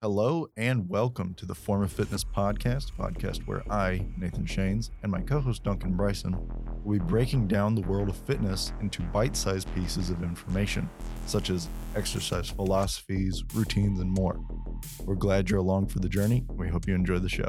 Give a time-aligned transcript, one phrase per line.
[0.00, 4.90] Hello and welcome to the Form of Fitness podcast, a podcast where I, Nathan Shanes,
[5.02, 6.36] and my co host Duncan Bryson
[6.84, 10.88] will be breaking down the world of fitness into bite sized pieces of information,
[11.26, 14.38] such as exercise philosophies, routines, and more.
[15.04, 16.44] We're glad you're along for the journey.
[16.48, 17.48] We hope you enjoy the show.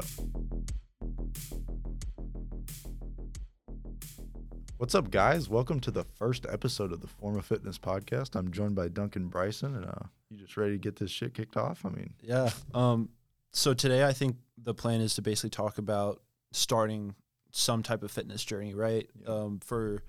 [4.80, 5.46] What's up, guys?
[5.46, 8.34] Welcome to the first episode of the Form of Fitness podcast.
[8.34, 11.58] I'm joined by Duncan Bryson, and uh, you just ready to get this shit kicked
[11.58, 11.84] off?
[11.84, 12.48] I mean, Yeah.
[12.72, 13.10] Um,
[13.52, 17.14] so today I think the plan is to basically talk about starting
[17.50, 19.06] some type of fitness journey, right?
[19.20, 19.28] Yeah.
[19.28, 20.02] Um, for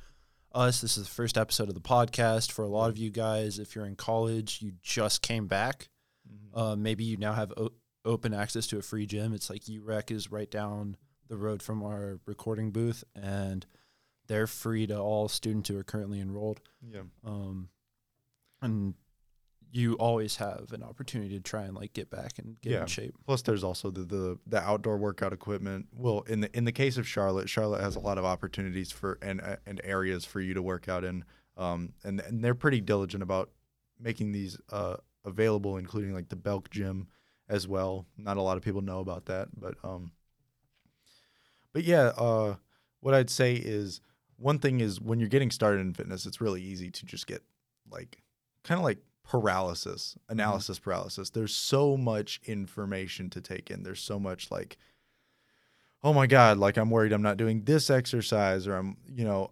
[0.54, 2.50] us, this is the first episode of the podcast.
[2.53, 5.90] For a lot of you guys, if you're in college, you just came back.
[6.53, 7.73] Uh, maybe you now have o-
[8.06, 9.34] open access to a free gym.
[9.34, 10.95] It's like UREC is right down
[11.28, 13.66] the road from our recording booth, and
[14.31, 16.62] they're free to all students who are currently enrolled.
[16.81, 17.70] yeah, Um,
[18.62, 18.94] and
[19.73, 22.81] you always have an opportunity to try and like get back and get Yeah.
[22.81, 23.16] in shape.
[23.25, 25.88] Plus, there's also the, the the outdoor workout equipment.
[25.94, 29.17] Well, in the in the case of Charlotte, Charlotte has a lot of opportunities for
[29.22, 31.23] and uh, and areas for you to work out in.
[31.58, 33.50] Um, and and they're pretty diligent about
[34.00, 37.08] making these uh available, including like the Belk Gym
[37.47, 38.06] as well.
[38.17, 40.11] Not a lot of people know about that, but um,
[41.73, 42.56] but yeah, uh,
[43.00, 44.02] what I'd say is
[44.42, 47.44] one thing is when you're getting started in fitness, it's really easy to just get
[47.89, 48.17] like
[48.64, 50.34] kind of like paralysis, mm-hmm.
[50.34, 51.30] analysis paralysis.
[51.30, 53.84] There's so much information to take in.
[53.84, 54.78] There's so much like,
[56.03, 59.52] oh my God, like I'm worried I'm not doing this exercise or I'm, you know,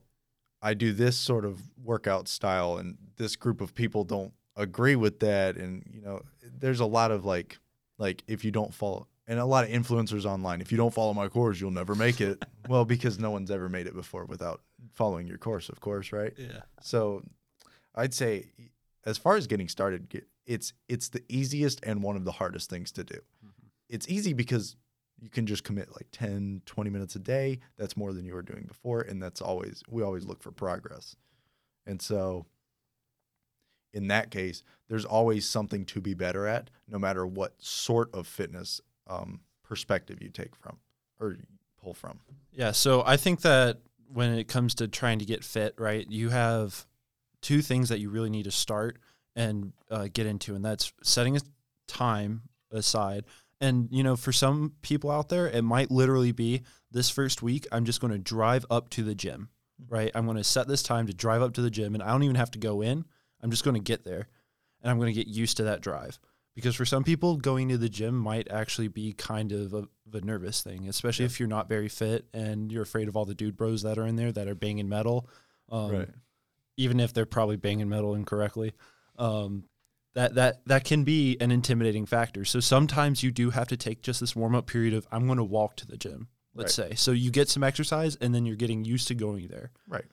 [0.61, 5.19] I do this sort of workout style and this group of people don't agree with
[5.19, 5.55] that.
[5.55, 7.59] And, you know, there's a lot of like,
[7.97, 11.13] like if you don't follow, and a lot of influencers online, if you don't follow
[11.13, 12.43] my course, you'll never make it.
[12.67, 14.61] well, because no one's ever made it before without
[14.93, 16.33] following your course, of course, right?
[16.37, 16.61] Yeah.
[16.81, 17.23] So
[17.95, 18.51] I'd say
[19.05, 22.91] as far as getting started, it's it's the easiest and one of the hardest things
[22.93, 23.15] to do.
[23.15, 23.67] Mm-hmm.
[23.89, 24.75] It's easy because
[25.19, 27.59] you can just commit like 10, 20 minutes a day.
[27.77, 31.15] That's more than you were doing before and that's always we always look for progress.
[31.85, 32.45] And so
[33.93, 38.27] in that case, there's always something to be better at no matter what sort of
[38.27, 40.77] fitness um, perspective you take from
[41.19, 41.37] or
[41.81, 42.19] pull from.
[42.53, 42.71] Yeah.
[42.71, 43.79] So I think that
[44.11, 46.85] when it comes to trying to get fit, right, you have
[47.41, 48.97] two things that you really need to start
[49.35, 51.41] and uh, get into, and that's setting a
[51.87, 53.25] time aside.
[53.61, 57.67] And, you know, for some people out there, it might literally be this first week,
[57.71, 59.49] I'm just going to drive up to the gym,
[59.87, 60.11] right?
[60.15, 62.23] I'm going to set this time to drive up to the gym, and I don't
[62.23, 63.05] even have to go in.
[63.41, 64.27] I'm just going to get there,
[64.81, 66.19] and I'm going to get used to that drive.
[66.61, 70.13] Because for some people, going to the gym might actually be kind of a, of
[70.13, 71.31] a nervous thing, especially Yeah.
[71.31, 74.05] if you're not very fit and you're afraid of all the dude bros that are
[74.05, 75.29] in there that are banging metal.
[75.69, 76.07] Um,
[76.77, 78.73] even if they're probably banging metal incorrectly.
[79.17, 79.65] Um,
[80.15, 82.43] that that that can be an intimidating factor.
[82.45, 85.37] So sometimes you do have to take just this warm up period of I'm going
[85.37, 86.29] to walk to the gym.
[86.55, 89.71] Let's say so you get some exercise and then you're getting used to going there.
[89.87, 90.05] Right.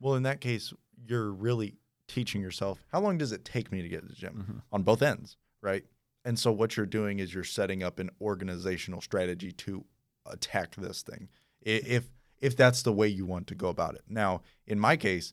[0.00, 0.72] Well, in that case,
[1.06, 1.74] you're really
[2.08, 5.02] teaching yourself how long does it take me to get to the gym on both
[5.02, 5.84] ends, right?
[6.24, 9.84] And so what you're doing is you're setting up an organizational strategy to
[10.24, 11.28] attack this thing.
[11.60, 12.04] If
[12.38, 14.02] if that's the way you want to go about it.
[14.08, 15.32] Now, in my case,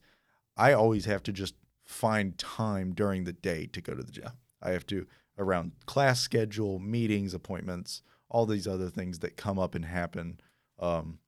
[0.55, 4.31] I always have to just find time during the day to go to the gym.
[4.61, 5.05] I have to
[5.37, 10.39] around class schedule, meetings, appointments, all these other things that come up and happen.
[10.79, 11.19] Um,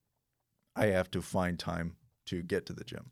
[0.75, 3.11] I have to find time to get to the gym.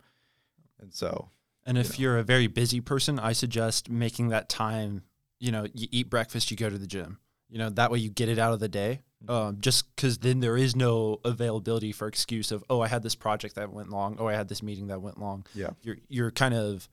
[0.79, 1.29] And so,
[1.65, 5.03] And if you're a very busy person, I suggest making that time.
[5.43, 7.19] You know, you eat breakfast, you go to the gym.
[7.49, 9.01] You know, that way you get it out of the day.
[9.27, 13.15] Um, just because then there is no availability for excuse of oh I had this
[13.15, 15.45] project that went long, oh I had this meeting that went long.
[15.53, 16.89] yeah, You're you're kind of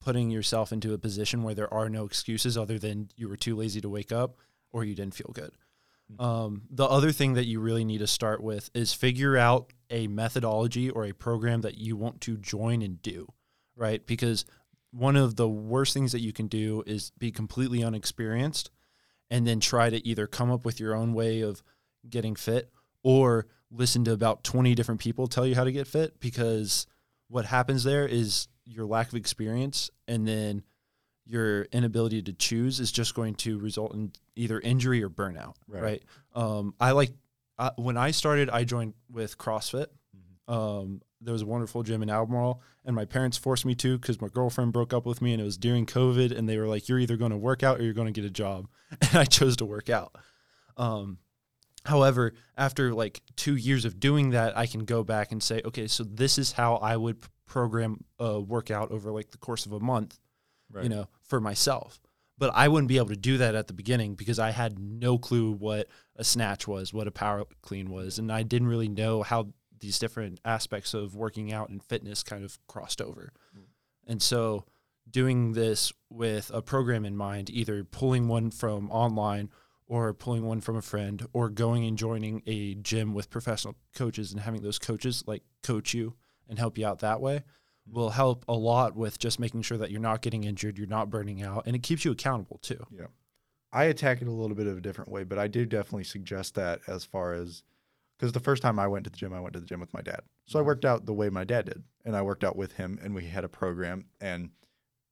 [0.00, 3.56] putting yourself into a position where there are no excuses other than you were too
[3.56, 4.38] lazy to wake up
[4.72, 5.52] or you didn't feel good.
[6.18, 10.06] Um, the other thing that you really need to start with is figure out a
[10.06, 13.26] methodology or a program that you want to join and do,
[13.74, 14.06] right?
[14.06, 14.44] Because
[14.96, 18.70] one of the worst things that you can do is be completely unexperienced
[19.30, 21.62] and then try to either come up with your own way of
[22.08, 22.70] getting fit
[23.02, 26.86] or listen to about 20 different people tell you how to get fit because
[27.28, 30.62] what happens there is your lack of experience and then
[31.24, 35.82] your inability to choose is just going to result in either injury or burnout Right.
[35.82, 36.02] right,
[36.34, 37.10] um, i like
[37.58, 39.86] uh, when i started i joined with crossfit
[40.48, 44.20] um, there was a wonderful gym in albemarle and my parents forced me to because
[44.20, 46.88] my girlfriend broke up with me and it was during covid and they were like
[46.88, 48.68] you're either going to work out or you're going to get a job
[49.00, 50.14] and i chose to work out
[50.76, 51.18] um,
[51.86, 55.86] However, after like two years of doing that, I can go back and say, okay,
[55.86, 59.80] so this is how I would program a workout over like the course of a
[59.80, 60.18] month,
[60.70, 60.82] right.
[60.82, 62.00] you know, for myself.
[62.38, 65.16] But I wouldn't be able to do that at the beginning because I had no
[65.16, 69.22] clue what a snatch was, what a power clean was, and I didn't really know
[69.22, 69.48] how
[69.80, 73.32] these different aspects of working out and fitness kind of crossed over.
[73.56, 73.62] Mm.
[74.06, 74.64] And so
[75.10, 79.50] doing this with a program in mind, either pulling one from online
[79.86, 84.32] or pulling one from a friend or going and joining a gym with professional coaches
[84.32, 86.14] and having those coaches like coach you
[86.48, 87.36] and help you out that way
[87.88, 87.92] mm.
[87.92, 91.10] will help a lot with just making sure that you're not getting injured, you're not
[91.10, 92.84] burning out, and it keeps you accountable too.
[92.90, 93.06] Yeah.
[93.72, 96.54] I attack it a little bit of a different way, but I do definitely suggest
[96.54, 97.62] that as far as
[98.16, 99.92] because the first time I went to the gym, I went to the gym with
[99.92, 100.20] my dad.
[100.46, 102.98] So I worked out the way my dad did, and I worked out with him,
[103.02, 104.06] and we had a program.
[104.20, 104.50] And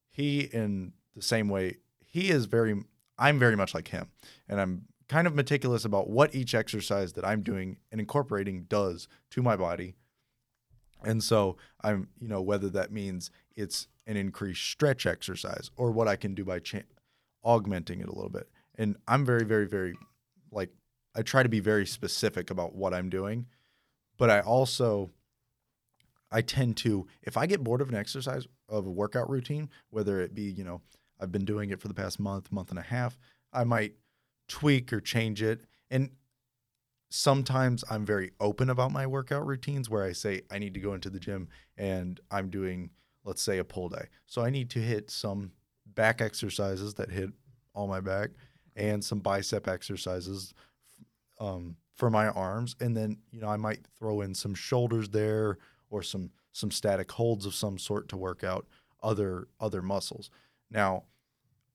[0.09, 2.83] he, in the same way, he is very,
[3.17, 4.09] I'm very much like him,
[4.49, 9.07] and I'm kind of meticulous about what each exercise that I'm doing and incorporating does
[9.31, 9.95] to my body.
[11.03, 16.07] And so I'm, you know, whether that means it's an increased stretch exercise or what
[16.07, 16.79] I can do by cha-
[17.43, 18.49] augmenting it a little bit.
[18.75, 19.95] And I'm very, very, very
[20.51, 20.71] like
[21.15, 23.47] I try to be very specific about what I'm doing,
[24.17, 25.11] but I also
[26.31, 30.19] I tend to if I get bored of an exercise of a workout routine, whether
[30.19, 30.81] it be, you know,
[31.19, 33.17] I've been doing it for the past month, month and a half,
[33.53, 33.93] I might
[34.49, 35.61] tweak or change it.
[35.89, 36.09] And
[37.09, 40.93] sometimes I'm very open about my workout routines where I say I need to go
[40.93, 41.47] into the gym
[41.77, 42.89] and I'm doing
[43.23, 44.05] let's say a pull day.
[44.27, 45.51] So I need to hit some
[45.95, 47.31] back exercises that hit
[47.73, 48.29] all my back
[48.75, 50.53] and some bicep exercises
[51.39, 55.57] um, for my arms, and then you know I might throw in some shoulders there
[55.89, 58.65] or some some static holds of some sort to work out
[59.03, 60.29] other other muscles.
[60.69, 61.03] Now,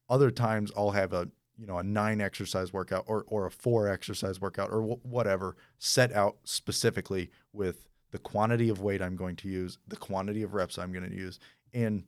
[0.09, 3.89] other times I'll have a you know a nine exercise workout or or a four
[3.89, 9.37] exercise workout or wh- whatever set out specifically with the quantity of weight I'm going
[9.37, 11.39] to use, the quantity of reps I'm going to use,
[11.73, 12.05] and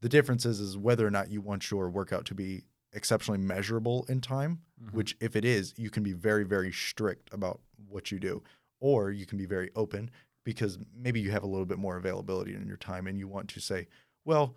[0.00, 4.04] the difference is is whether or not you want your workout to be exceptionally measurable
[4.08, 4.96] in time, mm-hmm.
[4.96, 8.42] which if it is, you can be very, very strict about what you do.
[8.80, 10.10] Or you can be very open
[10.44, 13.48] because maybe you have a little bit more availability in your time and you want
[13.50, 13.88] to say,
[14.24, 14.54] well,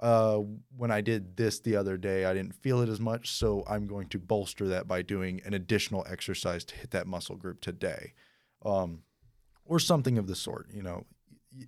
[0.00, 0.40] uh,
[0.76, 3.30] when I did this the other day, I didn't feel it as much.
[3.30, 7.36] So I'm going to bolster that by doing an additional exercise to hit that muscle
[7.36, 8.14] group today.
[8.64, 9.02] Um,
[9.70, 10.66] or something of the sort.
[10.74, 11.06] You know,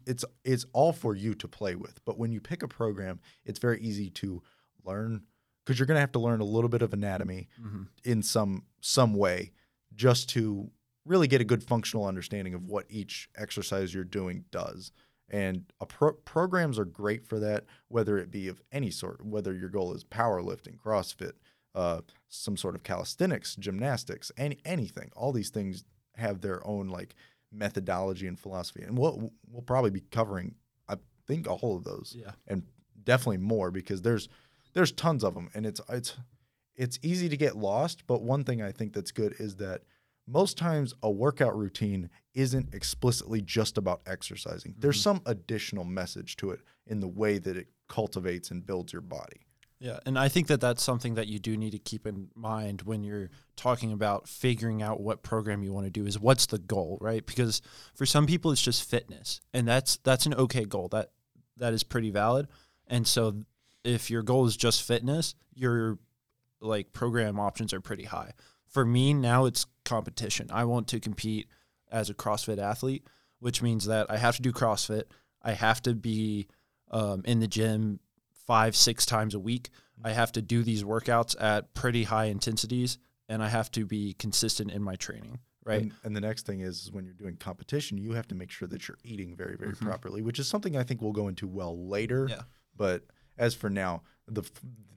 [0.07, 2.05] it's it's all for you to play with.
[2.05, 4.43] But when you pick a program, it's very easy to
[4.85, 5.23] learn
[5.65, 7.83] because you're going to have to learn a little bit of anatomy mm-hmm.
[8.05, 9.53] in some some way
[9.95, 10.71] just to
[11.05, 14.93] really get a good functional understanding of what each exercise you're doing does.
[15.29, 19.71] And pro- programs are great for that, whether it be of any sort, whether your
[19.71, 21.33] goal is powerlifting, CrossFit,
[21.75, 25.11] uh, some sort of calisthenics, gymnastics, any anything.
[25.17, 25.85] All these things
[26.17, 27.15] have their own like
[27.51, 30.55] methodology and philosophy, and we'll we'll probably be covering,
[30.89, 32.65] I think, all of those, yeah, and
[33.03, 34.29] definitely more because there's
[34.75, 36.17] there's tons of them, and it's it's
[36.75, 38.07] it's easy to get lost.
[38.07, 39.83] But one thing I think that's good is that
[40.27, 44.73] most times a workout routine isn't explicitly just about exercising.
[44.73, 44.81] Mm-hmm.
[44.81, 49.03] There's some additional message to it in the way that it cultivates and builds your
[49.03, 49.47] body.
[49.79, 52.83] Yeah, and I think that that's something that you do need to keep in mind
[52.83, 56.61] when you're talking about figuring out what program you want to do is what's the
[56.61, 57.27] goal, right?
[57.27, 57.61] Because
[57.93, 60.87] for some people it's just fitness, and that's that's an okay goal.
[60.87, 61.11] That
[61.57, 62.47] that is pretty valid.
[62.87, 63.43] And so
[63.85, 65.99] if your goal is just fitness, your
[66.61, 68.33] like program options are pretty high.
[68.69, 70.49] For me now it's competition.
[70.53, 71.49] I want to compete
[71.91, 73.07] as a CrossFit athlete,
[73.41, 75.05] which means that I have to do CrossFit.
[75.43, 76.47] I have to be
[76.91, 78.01] um, in the gym
[78.47, 79.71] five, six times a week.
[80.05, 82.99] I have to do these workouts at pretty high intensities,
[83.29, 85.39] and I have to be consistent in my training.
[85.65, 85.83] Right.
[85.83, 88.51] And, and the next thing is, is when you're doing competition, you have to make
[88.51, 89.87] sure that you're eating very, very mm-hmm.
[89.87, 92.27] properly, which is something I think we'll go into well later.
[92.29, 92.43] Yeah.
[92.77, 93.05] But
[93.43, 94.49] as for now, the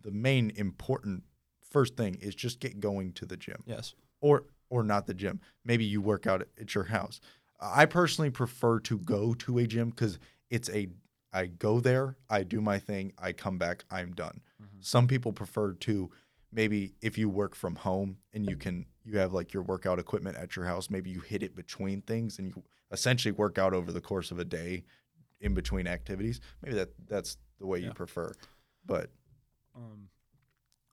[0.03, 1.23] the main important
[1.67, 3.63] first thing is just get going to the gym.
[3.65, 3.95] Yes.
[4.21, 5.41] Or or not the gym.
[5.65, 7.19] Maybe you work out at your house.
[7.59, 10.89] I personally prefer to go to a gym because it's a
[11.33, 14.41] I go there, I do my thing, I come back, I'm done.
[14.61, 14.77] Mm-hmm.
[14.79, 16.09] Some people prefer to
[16.51, 20.37] maybe if you work from home and you can you have like your workout equipment
[20.37, 23.91] at your house, maybe you hit it between things and you essentially work out over
[23.91, 24.83] the course of a day
[25.41, 26.39] in between activities.
[26.61, 27.87] Maybe that that's the way yeah.
[27.87, 28.31] you prefer.
[28.85, 29.09] But
[29.75, 30.09] um,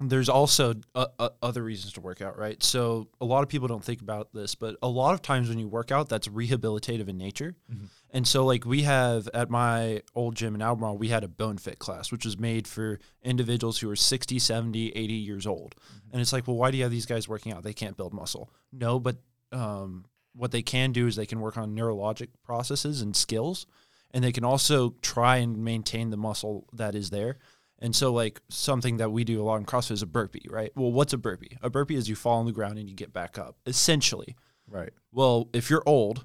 [0.08, 2.62] there's also uh, uh, other reasons to work out, right?
[2.62, 5.58] So a lot of people don't think about this, but a lot of times when
[5.58, 7.54] you work out, that's rehabilitative in nature.
[7.72, 7.86] Mm-hmm.
[8.10, 11.58] And so, like we have at my old gym in Albemarle, we had a bone
[11.58, 15.74] fit class, which was made for individuals who are 60, 70, 80 years old.
[15.76, 16.08] Mm-hmm.
[16.12, 17.62] And it's like, well, why do you have these guys working out?
[17.62, 18.50] They can't build muscle.
[18.72, 19.16] No, but
[19.50, 20.04] um,
[20.34, 23.66] what they can do is they can work on neurologic processes and skills,
[24.12, 27.38] and they can also try and maintain the muscle that is there
[27.78, 30.70] And so, like something that we do a lot in CrossFit is a burpee, right?
[30.76, 31.58] Well, what's a burpee?
[31.62, 34.36] A burpee is you fall on the ground and you get back up, essentially.
[34.68, 34.90] Right.
[35.10, 36.24] Well, if you're old,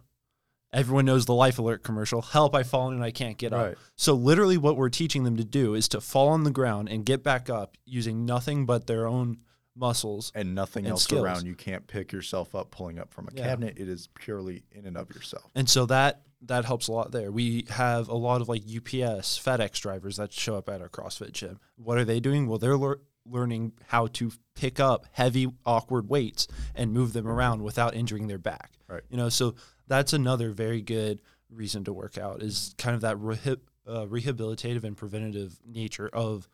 [0.71, 3.71] everyone knows the Life Alert commercial help, I've fallen and I can't get Right.
[3.71, 3.77] up.
[3.95, 7.03] So, literally, what we're teaching them to do is to fall on the ground and
[7.03, 9.37] get back up using nothing but their own
[9.75, 10.31] muscles.
[10.35, 11.23] And nothing And else skills.
[11.23, 11.45] around.
[11.47, 13.43] You can't pick yourself up pulling up from a Yeah.
[13.47, 13.79] cabinet.
[13.79, 15.49] It is purely in and of yourself.
[15.55, 17.31] And so that that helps a lot there.
[17.31, 21.31] We have a lot of like UPS, FedEx drivers that show up at our CrossFit
[21.31, 21.59] gym.
[21.75, 22.47] What are they doing?
[22.47, 27.63] Well, they're lear- learning how to pick up heavy, awkward weights and move them around
[27.63, 28.73] without injuring their back.
[28.87, 29.03] Right.
[29.09, 29.55] You know, so
[29.87, 34.83] that's another very good reason to work out is kind of that rehi- uh, rehabilitative
[34.83, 36.47] and preventative nature of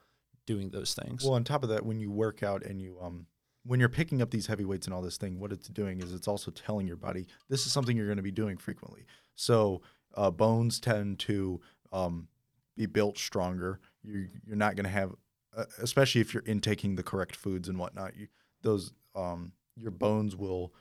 [0.46, 1.24] doing those things.
[1.24, 3.28] Well, on top of that, when you work out and you um
[3.65, 6.13] when you're picking up these heavy weights and all this thing, what it's doing is
[6.13, 9.05] it's also telling your body this is something you're going to be doing frequently.
[9.36, 9.82] So
[10.15, 12.27] uh, bones tend to um,
[12.75, 13.79] be built stronger.
[14.03, 15.12] You you're not going to have,
[15.55, 18.15] uh, especially if you're intaking the correct foods and whatnot.
[18.17, 18.27] You
[18.62, 20.74] those um your bones will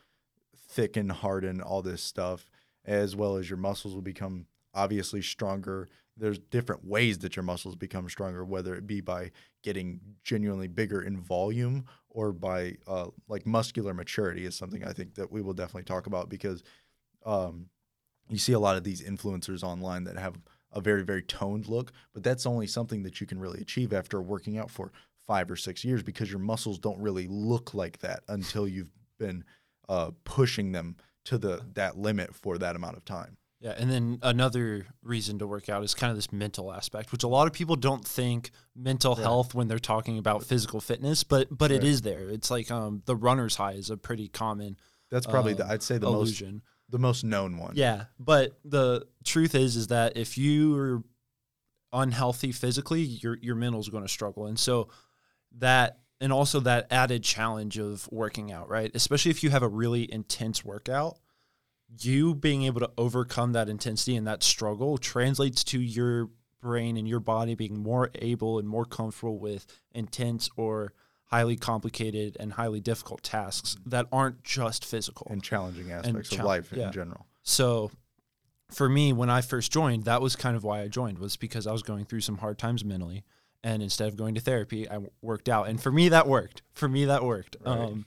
[0.69, 2.51] thicken, harden, all this stuff,
[2.85, 5.89] as well as your muscles will become obviously stronger.
[6.17, 9.31] There's different ways that your muscles become stronger, whether it be by
[9.63, 15.15] getting genuinely bigger in volume or by uh, like muscular maturity is something I think
[15.15, 16.63] that we will definitely talk about because
[17.25, 17.67] um,
[18.29, 20.39] you see a lot of these influencers online that have
[20.73, 24.21] a very very toned look, but that's only something that you can really achieve after
[24.21, 24.93] working out for
[25.27, 29.45] five or six years because your muscles don't really look like that until you've been
[29.89, 33.37] uh, pushing them to the that limit for that amount of time.
[33.63, 37.23] Yeah, and then another reason to work out is kind of this mental aspect, which
[37.23, 39.23] a lot of people don't think mental Right.
[39.23, 41.85] health when they're talking about physical fitness, but but it Right.
[41.85, 42.29] is there.
[42.29, 44.77] It's like um, the runner's high is a pretty common
[45.13, 46.43] That's probably the um, I'd say the most
[46.89, 47.75] the most known one.
[47.77, 51.03] Yeah, but the truth is is that if you are
[51.93, 54.89] unhealthy physically, your your mental is going to struggle, and so
[55.59, 58.91] that and also that added challenge of working out, right?
[58.95, 61.19] Especially if you have a really intense workout,
[61.99, 66.31] you being able to overcome that intensity and that struggle translates to your
[66.61, 70.93] brain and your body being more able and more comfortable with intense or
[71.27, 75.27] highly complicated and highly difficult tasks that aren't just physical.
[75.31, 76.87] and challenging aspects of chal- life yeah.
[76.87, 77.27] in general.
[77.43, 77.91] So
[78.71, 81.67] for me, when I first joined, that was kind of why I joined was because
[81.67, 83.25] I was going through some hard times mentally.
[83.65, 85.69] And instead of going to therapy, I w- worked out.
[85.69, 86.63] And for me, that worked.
[86.73, 87.57] For me, that worked.
[87.65, 87.79] Right.
[87.79, 88.07] Um,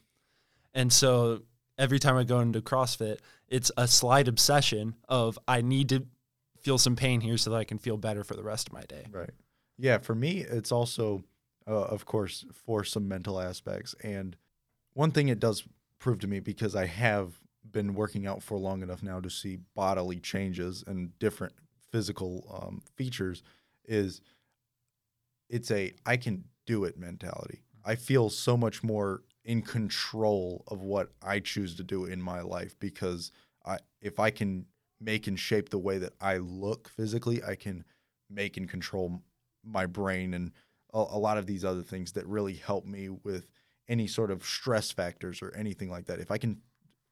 [0.73, 1.43] and so
[1.77, 6.05] every time I go into CrossFit, it's a slight obsession of I need to
[6.61, 8.81] feel some pain here so that I can feel better for the rest of my
[8.83, 9.05] day.
[9.11, 9.29] Right.
[9.77, 9.99] Yeah.
[9.99, 11.23] For me, it's also,
[11.67, 13.93] uh, of course, for some mental aspects.
[14.03, 14.35] And
[14.93, 15.63] one thing it does
[15.99, 17.33] prove to me because I have
[17.71, 21.53] been working out for long enough now to see bodily changes and different
[21.91, 23.43] physical um, features
[23.85, 24.21] is
[25.49, 27.61] it's a I can do it mentality.
[27.83, 32.41] I feel so much more in control of what I choose to do in my
[32.41, 33.31] life because
[33.63, 34.65] I if I can
[34.99, 37.85] make and shape the way that I look physically, I can
[38.29, 39.21] make and control
[39.63, 40.51] my brain and
[40.93, 43.47] a, a lot of these other things that really help me with
[43.87, 46.19] any sort of stress factors or anything like that.
[46.19, 46.61] If I can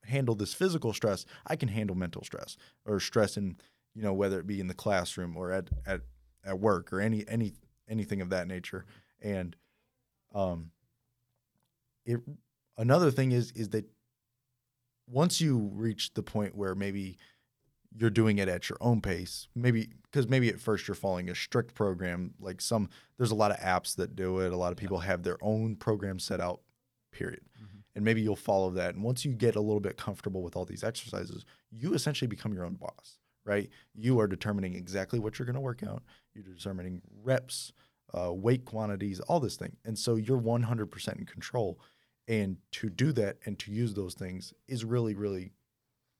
[0.04, 3.56] handle this physical stress, I can handle mental stress or stress in,
[3.94, 6.00] you know, whether it be in the classroom or at at,
[6.44, 7.52] at work or any any
[7.88, 8.86] anything of that nature.
[9.22, 9.54] And
[10.34, 10.72] um
[12.06, 12.20] it
[12.78, 13.84] another thing is is that
[15.08, 17.18] once you reach the point where maybe
[17.96, 21.34] you're doing it at your own pace maybe because maybe at first you're following a
[21.34, 24.78] strict program like some there's a lot of apps that do it a lot of
[24.78, 26.60] people have their own program set out
[27.12, 27.42] period.
[27.62, 27.82] Mhm.
[27.94, 30.64] and maybe you'll follow that and once you get a little bit comfortable with all
[30.64, 33.68] these exercises you essentially become your own boss right?
[33.94, 36.02] You are determining exactly what you're going to work out
[36.34, 37.72] you're determining reps
[38.14, 41.78] uh, weight quantities all this thing and so you're 100% in control
[42.26, 45.52] and to do that and to use those things is really really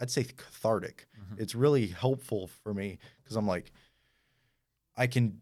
[0.01, 1.07] i'd say cathartic.
[1.19, 1.41] Mhm.
[1.41, 3.73] it's really helpful for me because i'm like
[4.97, 5.41] i can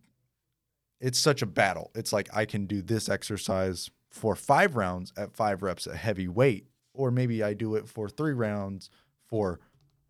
[1.01, 1.91] it's such a battle.
[1.97, 6.29] It's like i can do this exercise for five rounds at five reps at heavy
[6.29, 8.89] weight or maybe i do it for three rounds
[9.27, 9.59] for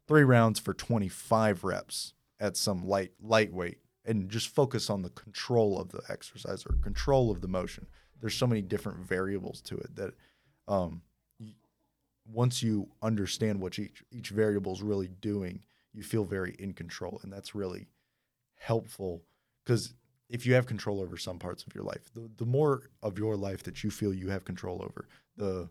[0.06, 5.80] three rounds for 25 reps at some light lightweight and just focus on the control
[5.80, 7.87] of the exercise or control of the motion.
[8.21, 10.14] There's so many different variables to it that
[10.73, 11.02] um,
[12.33, 15.61] once you understand what each each variable is really doing
[15.93, 17.87] you feel very in control and that's really
[18.55, 19.23] helpful
[19.64, 19.93] because
[20.29, 23.37] if you have control over some parts of your life the, the more of your
[23.37, 25.69] life that you feel you have control over the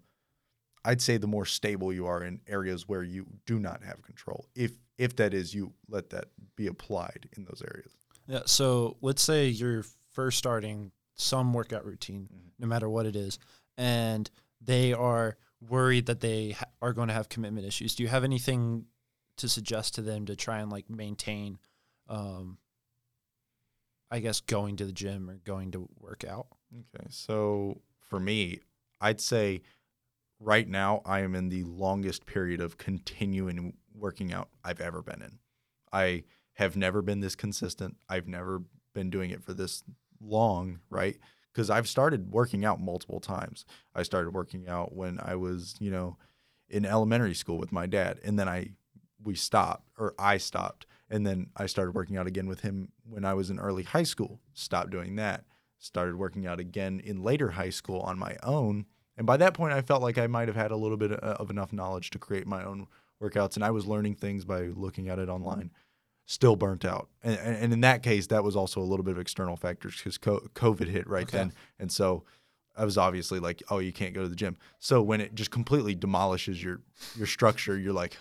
[0.86, 4.46] i'd say the more stable you are in areas where you do not have control
[4.56, 6.26] if if that is you let that
[6.58, 7.92] be applied in those areas
[8.28, 8.42] Yeah.
[8.46, 12.52] So let's say you're first starting some workout routine, Mhm.
[12.60, 13.40] no matter what it is,
[13.78, 14.30] and
[14.64, 17.96] they are worried that they ha- are going to have commitment issues.
[17.96, 18.86] Do you have anything
[19.38, 21.60] to suggest to them to try and like maintain,
[22.08, 22.58] um,
[24.10, 26.48] I guess, going to the gym or going to work out?
[26.74, 28.60] Okay, so for me,
[29.00, 29.62] I'd say
[30.40, 35.22] right now I am in the longest period of continuing working out I've ever been
[35.22, 35.40] in.
[35.92, 37.98] I have never been this consistent.
[38.10, 38.62] I've never
[38.94, 39.84] been doing it for this
[40.20, 41.18] long, right?
[41.54, 43.66] Because I've started working out multiple times.
[43.94, 46.18] I started working out when I was, you know,
[46.70, 48.72] in elementary school with my dad, and then I
[49.24, 53.26] we stopped or I stopped, and then I started working out again with him when
[53.26, 54.40] I was in early high school.
[54.54, 55.44] Stopped doing that
[55.82, 58.86] started working out again in later high school on my own.
[59.18, 61.38] And by that point, I felt like I might have had a little bit uh,
[61.40, 62.88] of enough knowledge to create my own
[63.22, 63.56] workouts.
[63.56, 65.72] And I was learning things by looking at it online.
[66.32, 67.10] Still burnt out.
[67.22, 70.18] And, and in that case, that was also a little bit of external factors because
[70.18, 71.38] COVID hit right Okay.
[71.38, 71.54] then.
[71.78, 72.24] And so
[72.74, 74.56] I was obviously like, oh, you can't go to the gym.
[74.80, 76.80] So when it just completely demolishes your
[77.18, 78.16] your structure, you're like,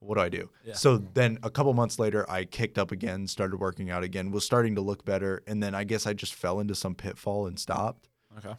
[0.00, 0.50] what do I do?
[0.66, 0.74] Yeah.
[0.74, 4.44] So then a couple months later, I kicked up again, started working out again, was
[4.44, 7.58] starting to look better, and then I guess I just fell into some pitfall and
[7.58, 8.10] stopped.
[8.36, 8.54] Okay.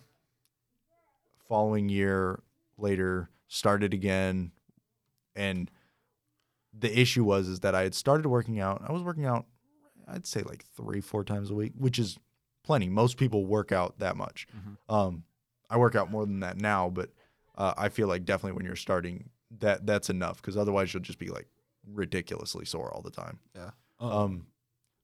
[1.48, 2.42] Following year
[2.80, 4.54] later, started again,
[5.36, 5.70] and
[6.74, 8.82] the issue was is that I had started working out.
[8.88, 9.46] I was working out,
[10.08, 12.18] I'd say like three, four times a week, which is
[12.64, 12.88] plenty.
[12.90, 14.48] Most people work out that much.
[14.56, 14.78] Mhm.
[14.94, 15.24] Um,
[15.70, 17.12] I work out more than that now, but
[17.56, 21.20] uh, I feel like definitely when you're starting, that that's enough because otherwise you'll just
[21.20, 21.48] be like
[21.86, 23.40] ridiculously sore all the time.
[24.00, 24.48] Um, Um,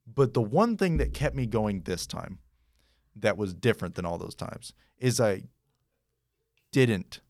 [0.06, 2.40] but the one thing that kept me going this time
[3.16, 5.44] that was different than all those times is I
[6.72, 7.22] didn't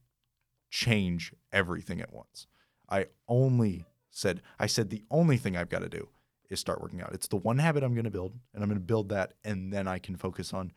[0.70, 2.46] change everything at once.
[2.88, 3.84] I only
[4.18, 6.08] said, I said, the only thing I've got to do
[6.50, 7.12] is start working out.
[7.12, 9.72] It's the one habit I'm going to build, and I'm going to build that, and
[9.72, 10.72] then I can focus on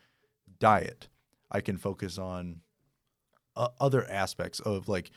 [0.60, 1.08] diet.
[1.50, 2.62] I can focus on
[3.56, 5.12] uh, other aspects of like,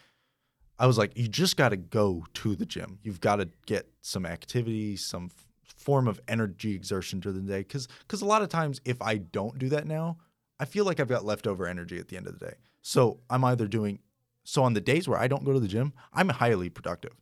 [0.78, 2.98] I was like, you just got to go to the gym.
[3.02, 7.60] You've got to get some activity, some f- form of energy exertion during the day.
[7.60, 10.16] Because because a lot of times, if I don't do that now,
[10.58, 12.54] I feel like I've got leftover energy at the end of the day.
[12.82, 14.00] So I'm either doing
[14.42, 17.12] so on the days where I don't go to the gym, I'm highly productive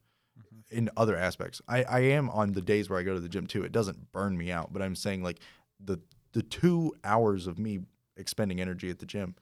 [0.73, 1.61] in other aspects.
[1.69, 3.63] I, I am on the days where I go to the gym too.
[3.63, 5.41] It doesn't burn me out, but I'm saying like
[5.79, 5.99] the
[6.33, 7.81] the two hours of me
[8.17, 9.35] expending energy at the gym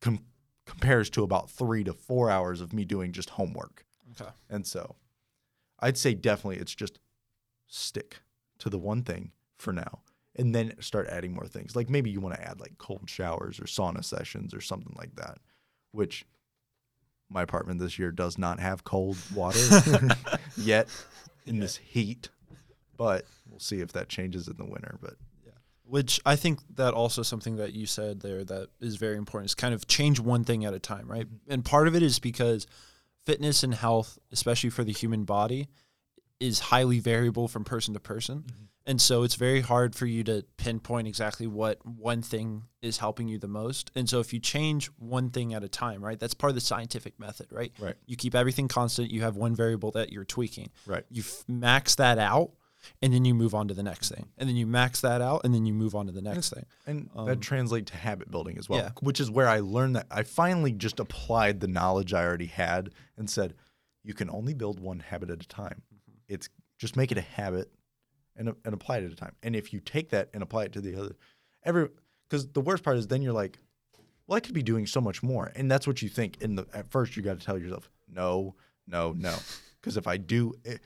[0.00, 0.24] com-
[0.66, 3.84] compares to about three to four hours of me doing just homework.
[4.12, 4.30] okay.
[4.50, 4.96] And so
[5.80, 6.98] I'd say definitely it's just
[7.66, 8.20] stick
[8.58, 10.00] to the one thing for now
[10.36, 11.76] and then start adding more things.
[11.76, 15.14] Like maybe you want to add like cold showers or sauna sessions or something like
[15.16, 15.38] that,
[15.92, 16.24] which
[17.30, 19.58] my apartment this year does not have cold water
[20.56, 20.88] yet
[21.46, 22.28] in this heat,
[22.96, 24.98] but we'll see if that changes in the winter.
[25.00, 25.14] But
[25.84, 29.54] Which I think that also something that you said there that is very important is
[29.54, 31.26] kind of change one thing at a time, right?
[31.26, 31.52] Mm-hmm.
[31.52, 32.66] And part of it is because
[33.26, 35.68] fitness and health, especially for the human body,
[36.40, 38.44] is highly variable from person to person.
[38.46, 38.64] Mm-hmm.
[38.88, 43.28] And so it's very hard for you to pinpoint exactly what one thing is helping
[43.28, 43.90] you the most.
[43.94, 46.18] And so if you change one thing at a time, right?
[46.18, 47.70] That's part of the scientific method, right?
[47.78, 47.96] Right.
[48.06, 51.04] You keep everything constant, you have one variable that you're tweaking right.
[51.10, 52.52] you f- max that out
[53.02, 55.42] and then you move on to the next thing and then you max that out
[55.44, 58.30] and then you move on to the next thing And Um, that translates to habit
[58.30, 58.90] building as well, yeah.
[59.00, 62.90] which is where I learned that I finally just applied the knowledge I already had
[63.18, 63.54] and said,
[64.02, 65.82] you can only build one habit at a time.
[65.92, 66.34] Mm-hmm.
[66.34, 66.48] It's
[66.78, 67.70] just make it a habit
[68.38, 69.34] and, and apply it at a time.
[69.42, 71.16] And if you take that and apply it to the other,
[71.64, 71.88] every,
[72.28, 73.58] because the worst part is then you're like,
[74.26, 75.52] well, I could be doing so much more.
[75.56, 76.40] And that's what you think.
[76.40, 78.54] In the, at first, you got to tell yourself, no,
[78.86, 79.34] no, no.
[79.80, 80.78] Because if I do, eh,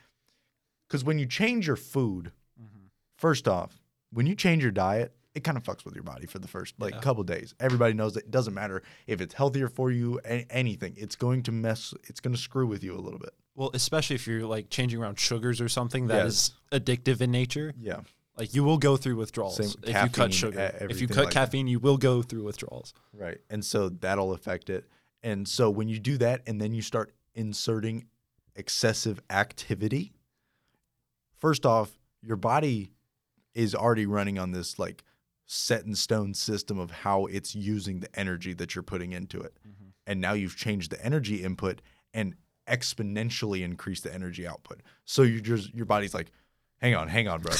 [0.87, 2.85] because when you change your food, mm-hmm.
[3.17, 3.81] first off,
[4.12, 6.75] when you change your diet, it kind of fucks with your body for the first
[6.79, 7.01] like Yeah.
[7.01, 7.55] couple days.
[7.59, 10.95] Everybody knows that it doesn't matter if it's healthier for you, anything.
[10.99, 11.95] It's going to mess.
[12.05, 13.33] It's going to screw with you a little bit.
[13.55, 17.73] Well especially if you're like changing around sugars or something that is addictive in nature
[17.79, 18.01] Yeah,
[18.37, 21.27] like you will go through withdrawals Same- if you cut sugar if you cut like
[21.27, 21.33] that.
[21.35, 23.38] caffeine you will go through withdrawals right.
[23.51, 24.88] And so that'll affect it.
[25.23, 28.07] And so when you do that, and then you start inserting
[28.57, 30.12] excessive activity,
[31.38, 31.91] first off,
[32.23, 32.91] your body
[33.55, 35.05] is already running on this like
[35.47, 39.53] set in stone system of how it's using the energy that you're putting into it.
[39.67, 39.88] Mm-hmm.
[40.07, 41.83] and now you've changed the energy input
[42.15, 42.35] and
[42.68, 44.81] exponentially increase the energy output.
[45.05, 46.31] So you just your body's like,
[46.79, 47.53] hang on, hang on, bro.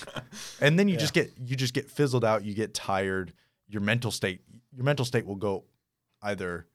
[0.60, 3.32] and then you just get you just get fizzled out, you get tired,
[3.68, 4.40] your mental state
[4.74, 5.64] your mental state will go
[6.22, 6.66] either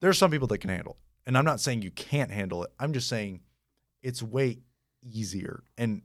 [0.00, 1.28] there are some people that can handle it.
[1.28, 2.72] And I'm not saying you can't handle it.
[2.80, 3.40] I'm just saying
[4.02, 4.58] it's way
[5.02, 5.62] easier.
[5.78, 6.02] And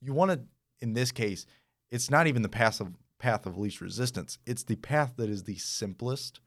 [0.00, 0.40] you want to
[0.80, 1.46] in this case,
[1.90, 2.88] it's not even the passive
[3.18, 4.38] path of least resistance.
[4.46, 6.40] It's the path that is the simplest.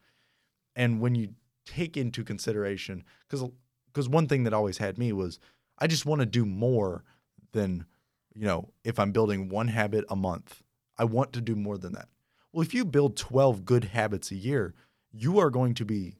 [0.75, 3.49] And when you take into consideration, because
[3.91, 5.39] because one thing that always had me was
[5.77, 7.03] I just want to do more
[7.51, 7.85] than
[8.33, 10.63] you know if I'm building one habit a month.
[10.97, 12.09] I want to do more than that.
[12.51, 14.75] Well, if you build 12 good habits a year,
[15.11, 16.17] you are going to be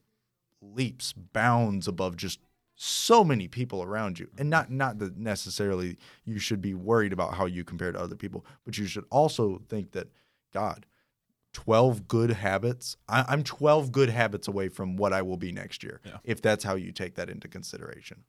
[0.62, 2.40] leaps, bounds above just
[2.74, 4.30] so many people around you.
[4.38, 8.16] And not not that necessarily you should be worried about how you compare to other
[8.16, 10.08] people, but you should also think that
[10.54, 10.86] God,
[11.54, 12.98] 12 good habits.
[13.08, 16.02] I, I'm 12 good habits away from what I will be next year.
[16.06, 16.18] Yeah.
[16.24, 18.24] If that's how you take that into consideration.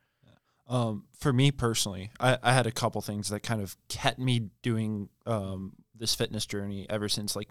[0.69, 4.51] Um, for me personally, I, I had a couple things that kind of kept me
[4.63, 7.51] doing um, this fitness journey ever since like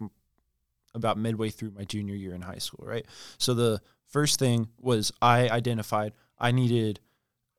[0.94, 3.06] about midway through my junior year in high school, right?
[3.38, 7.00] So the first thing was I identified I needed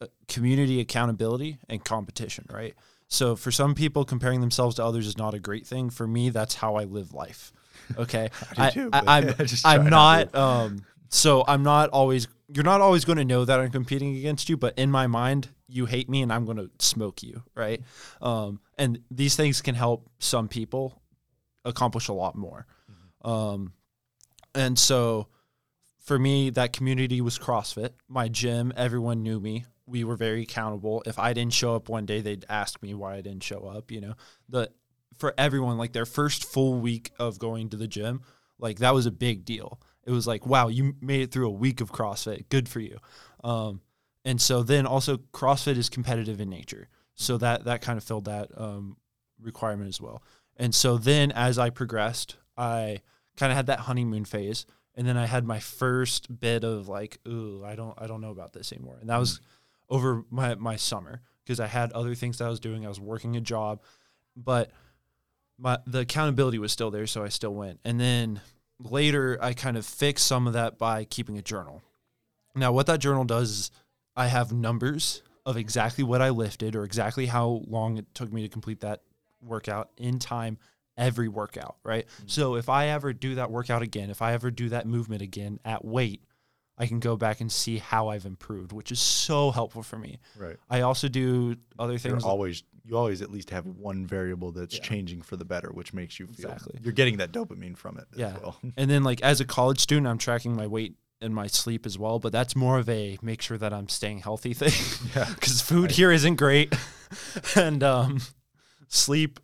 [0.00, 2.74] uh, community accountability and competition, right?
[3.08, 5.90] So for some people, comparing themselves to others is not a great thing.
[5.90, 7.52] For me, that's how I live life.
[7.96, 10.34] Okay, I do I, am I just try I'm not not.
[10.34, 12.28] Um, so I'm not always.
[12.54, 15.48] You're not always going to know that I'm competing against you, but in my mind,
[15.68, 17.80] you hate me, and I'm going to smoke you, right?
[18.20, 21.00] Um, and these things can help some people
[21.64, 22.66] accomplish a lot more.
[23.24, 23.72] Um,
[24.54, 25.28] and so
[25.98, 27.90] for me, that community was CrossFit.
[28.08, 29.64] My gym, everyone knew me.
[29.86, 31.02] We were very accountable.
[31.06, 33.90] If I didn't show up one day, they'd ask me why I didn't show up.
[33.90, 34.14] You know,
[34.48, 34.70] the
[35.22, 38.22] for everyone, like their first full week of going to the gym,
[38.58, 39.80] like that was a big deal.
[40.04, 42.48] It was like, wow, you made it through a week of CrossFit.
[42.48, 42.98] Good for you.
[43.44, 43.82] Um,
[44.24, 48.24] and so then also CrossFit is competitive in nature, so that that kind of filled
[48.24, 48.96] that um,
[49.40, 50.24] requirement as well.
[50.56, 52.98] And so then as I progressed, I
[53.36, 57.20] kind of had that honeymoon phase, and then I had my first bit of like,
[57.28, 59.40] ooh, I don't I don't know about this anymore, and that was
[59.88, 62.84] over my my summer because I had other things that I was doing.
[62.84, 63.82] I was working a job,
[64.34, 64.72] but
[65.62, 67.80] my the accountability was still there, so I still went.
[67.84, 68.40] And then
[68.78, 71.82] later, I kind of fixed some of that by keeping a journal.
[72.54, 73.70] Now, what that journal does is
[74.16, 78.42] I have numbers of exactly what I lifted or exactly how long it took me
[78.42, 79.02] to complete that
[79.40, 80.58] workout in time
[80.96, 82.06] every workout, right?
[82.06, 82.24] Mm-hmm.
[82.26, 85.58] So if I ever do that workout again, if I ever do that movement again
[85.64, 86.22] at weight,
[86.76, 90.18] I can go back and see how I've improved, which is so helpful for me.
[90.36, 90.56] Right.
[90.68, 92.24] I also do other You're things.
[92.24, 94.82] always you always at least have one variable that's Yeah.
[94.82, 96.80] changing for the better, which makes you feel Exactly.
[96.82, 98.28] you're getting that dopamine from it Yeah.
[98.34, 98.56] as well.
[98.76, 101.96] And then like as a college student, I'm tracking my weight and my sleep as
[101.98, 104.72] well, but that's more of a make sure that I'm staying healthy thing
[105.14, 105.28] yeah.
[105.32, 106.74] because food here isn't great,
[107.56, 108.20] and um,
[108.88, 109.38] sleep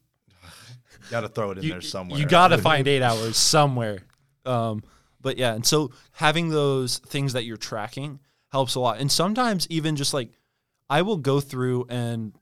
[1.11, 2.19] Got to throw it in you, there somewhere.
[2.21, 4.01] You got to find eight hours somewhere.
[4.45, 4.83] Um,
[5.23, 8.21] but yeah, and so having those things that you're tracking
[8.53, 8.99] helps a lot.
[8.99, 10.31] And sometimes even just like
[10.91, 12.35] I will go through and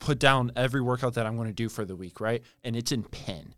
[0.00, 2.42] put down every workout that I'm going to do for the week, right?
[2.64, 3.54] And it's in pen.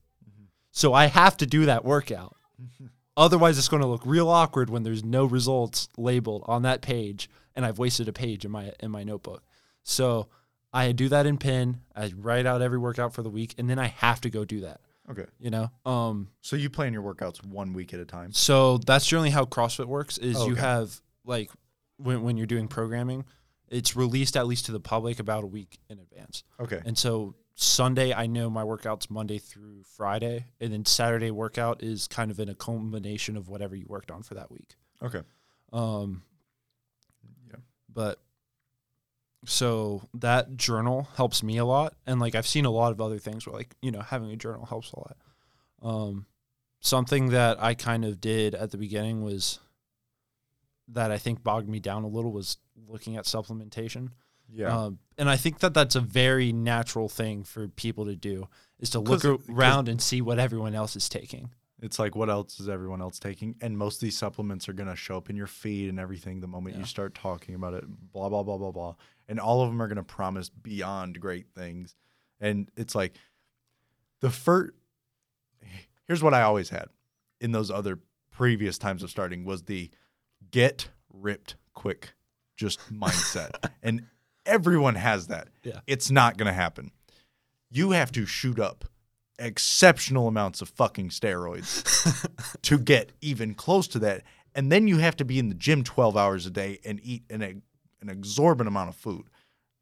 [0.71, 2.37] So I have to do that workout.
[3.17, 7.29] Otherwise, it's going to look real awkward when there's no results labeled on that page,
[7.55, 9.43] and I've wasted a page in my in my notebook.
[9.83, 10.29] So
[10.73, 11.83] I do that in pen.
[11.95, 14.61] I write out every workout for the week, and then I have to go do
[14.61, 14.81] that.
[15.11, 15.27] Okay.
[15.39, 18.33] You know, um, So you plan your workouts one week at a time.
[18.33, 20.17] so that's generally how CrossFit works.
[20.17, 20.61] Is you Okay.
[20.63, 21.51] have like
[21.99, 23.27] when when you're doing programming,
[23.73, 26.45] it's released at least to the public about a week in advance.
[26.61, 26.81] Okay.
[26.85, 32.07] And so Sunday, I know my workouts Monday through Friday, and then Saturday workout is
[32.07, 34.77] kind of in a combination of whatever you worked on for that week.
[35.03, 35.23] Okay.
[35.73, 36.23] Um,
[37.51, 37.57] Yeah.
[37.93, 38.19] but
[39.45, 43.19] so that journal helps me a lot, and like I've seen a lot of other
[43.19, 45.17] things where like you know having a journal helps a lot.
[45.83, 46.27] Um,
[46.81, 49.59] something that I kind of did at the beginning was
[50.89, 52.57] that I think bogged me down a little was
[52.89, 54.11] looking at supplementation.
[54.53, 54.77] Yeah.
[54.77, 58.91] Um, and I think that that's a very natural thing for people to do is
[58.91, 61.51] to look around and see what everyone else is taking.
[61.81, 63.57] It's like what else is everyone else taking?
[63.61, 66.47] And most of these supplements are gonna show up in your feed and everything the
[66.47, 67.85] moment you start talking about it.
[68.13, 68.95] Blah blah blah blah blah.
[69.29, 71.97] And all of them are gonna promise beyond great things.
[72.41, 73.15] And it's like
[74.21, 74.73] the first.
[76.07, 76.87] Here's what I always had
[77.41, 77.99] in those other
[78.31, 79.91] previous times of starting was the
[80.51, 82.15] get ripped quick,
[82.57, 83.51] just mindset.
[83.83, 84.07] and
[84.47, 85.49] everyone has that.
[85.63, 85.81] Yeah.
[85.87, 86.91] It's not gonna happen.
[87.71, 88.85] You have to shoot up
[89.39, 92.27] exceptional amounts of fucking steroids
[92.63, 94.23] to get even close to that.
[94.55, 97.25] And then you have to be in the gym 12 hours a day and eat
[97.31, 99.25] an, an exorbitant amount of food.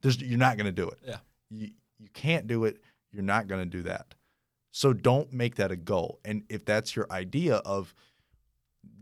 [0.03, 0.99] There's, you're not going to do it.
[1.07, 1.17] Yeah.
[1.51, 2.79] You, you can't do it.
[3.13, 4.15] You're not going to do that.
[4.73, 6.21] So don't make that a goal.
[6.25, 7.95] And if that's your idea of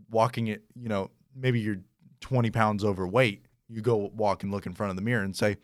[0.09, 1.81] walking it, you know, maybe you're
[2.21, 5.57] 20 pounds overweight, you go walk and look in front of the mirror and say,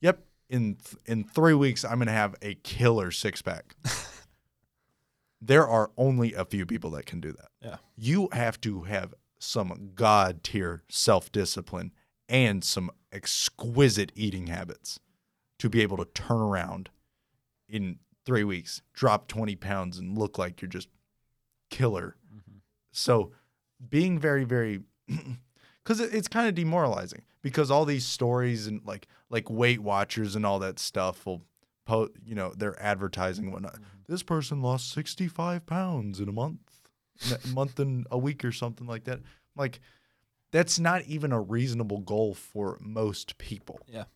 [0.00, 3.76] yep, in, th- in three weeks, I'm going to have a killer six pack
[5.40, 7.48] there are only a few people that can do that.
[7.62, 7.76] Yeah.
[7.96, 11.92] You have to have some god tier self discipline
[12.28, 14.98] and some exquisite eating habits
[15.58, 16.90] to be able to turn around
[17.68, 20.88] in three weeks, drop 20 pounds, and look like you're just
[21.70, 22.16] killer.
[22.34, 22.58] Mm-hmm.
[22.92, 23.32] So
[23.88, 24.80] being very, very,
[25.84, 30.44] because it's kind of demoralizing because all these stories and like like Weight Watchers and
[30.44, 31.44] all that stuff will,
[31.84, 33.74] post, you know, they're advertising whatnot.
[33.74, 33.84] Mm-hmm.
[34.08, 36.58] This person lost 65 pounds in a month,
[37.30, 39.20] a month and a week or something like that.
[39.54, 39.78] Like
[40.50, 44.06] that's not even a reasonable goal for most people Yeah.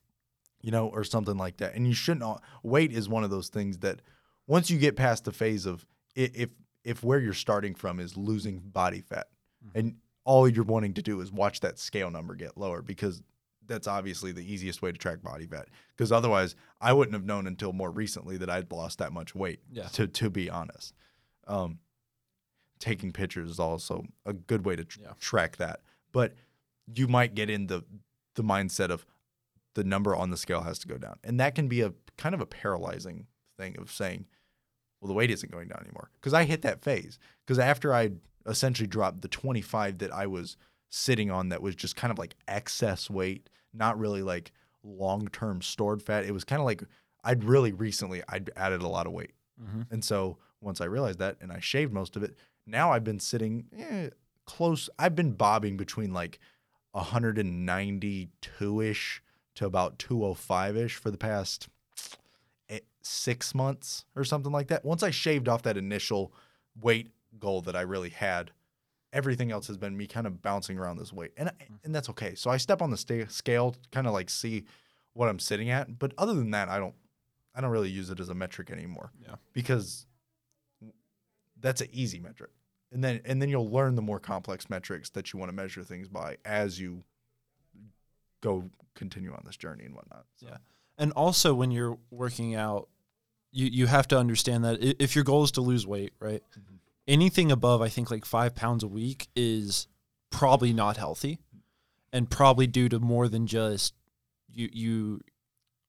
[0.60, 1.76] you know, or something like that.
[1.76, 2.40] And you shouldn't.
[2.64, 4.02] Weight is one of those things that
[4.48, 6.50] once you get past the phase of if
[6.82, 9.28] if where you're starting from is losing body fat,
[9.64, 9.78] mm-hmm.
[9.78, 13.22] and all you're wanting to do is watch that scale number get lower because
[13.66, 15.68] that's obviously the easiest way to track body fat.
[15.96, 19.60] Because otherwise, I wouldn't have known until more recently that I'd lost that much weight.
[19.70, 19.86] Yeah.
[19.88, 20.94] To to be honest,
[21.46, 21.78] um,
[22.78, 25.12] taking pictures is also a good way to tr- Yeah.
[25.20, 25.80] track that.
[26.12, 26.34] But
[26.92, 27.84] you might get in the
[28.34, 29.04] the mindset of
[29.74, 31.18] the number on the scale has to go down.
[31.22, 33.26] And that can be a kind of a paralyzing
[33.58, 34.26] thing of saying,
[35.00, 36.10] well, the weight isn't going down anymore.
[36.14, 37.18] Because I hit that phase.
[37.44, 38.10] Because after I
[38.46, 40.56] essentially dropped the 25 that I was
[40.88, 45.62] sitting on, that was just kind of like excess weight, not really like long term
[45.62, 46.24] stored fat.
[46.24, 46.82] It was kind of like
[47.22, 49.32] I'd really recently I'd added a lot of weight.
[49.62, 49.86] Mhm.
[49.90, 52.34] And so once I realized that and I shaved most of it,
[52.66, 54.10] now I've been sitting eh,
[54.46, 54.88] close.
[54.98, 56.38] I've been bobbing between like
[56.92, 59.22] 192 ish
[59.56, 61.68] to about 205 ish for the past
[62.68, 64.84] eh, six months or something like that.
[64.84, 66.32] Once I shaved off that initial
[66.80, 68.50] weight goal that I really had,
[69.12, 71.50] everything else has been me kind of bouncing around this weight, and
[71.84, 72.34] and that's okay.
[72.34, 74.64] So I step on the sta- scale, kind of like see
[75.14, 75.98] what I'm sitting at.
[75.98, 76.94] But other than that, I don't
[77.54, 79.10] I don't really use it as a metric anymore.
[79.20, 79.34] Yeah.
[79.52, 80.06] because
[81.60, 82.50] that's an easy metric,
[82.92, 85.82] and then and then you'll learn the more complex metrics that you want to measure
[85.84, 87.04] things by as you
[88.40, 90.24] go continue on this journey and whatnot.
[90.36, 90.56] So, Yeah.
[90.98, 92.88] And also when you're working out,
[93.52, 96.42] you, you have to understand that if your goal is to lose weight, right?
[96.58, 96.78] Mhm.
[97.10, 99.88] Anything above, I think, like five pounds a week is
[100.30, 101.38] probably not healthy
[102.12, 103.94] and probably due to more than just
[104.48, 105.20] you you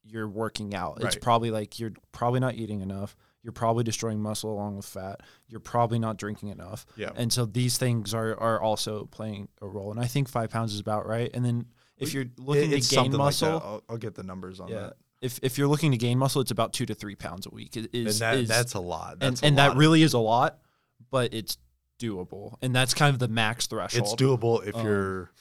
[0.03, 0.97] you're working out.
[1.01, 3.15] It's probably like you're probably not eating enough.
[3.43, 5.21] You're probably destroying muscle along with fat.
[5.47, 6.85] You're probably not drinking enough.
[6.95, 7.11] Yeah.
[7.15, 9.91] And so these things are are also playing a role.
[9.91, 11.29] And I think five pounds is about right.
[11.33, 11.65] And then
[11.97, 14.69] if you're looking It- to gain something like muscle, I'll, I'll get the numbers on
[14.69, 14.79] yeah.
[14.79, 14.93] that.
[15.21, 17.77] If if you're looking to gain muscle, it's about two to three pounds a week.
[17.77, 19.17] It And Is, that, is- that's a lot.
[19.21, 20.59] and a and lot that really is a lot,
[21.11, 21.57] but it's
[21.99, 24.03] doable, and that's kind of the max threshold.
[24.03, 25.31] it's doable if Um, you're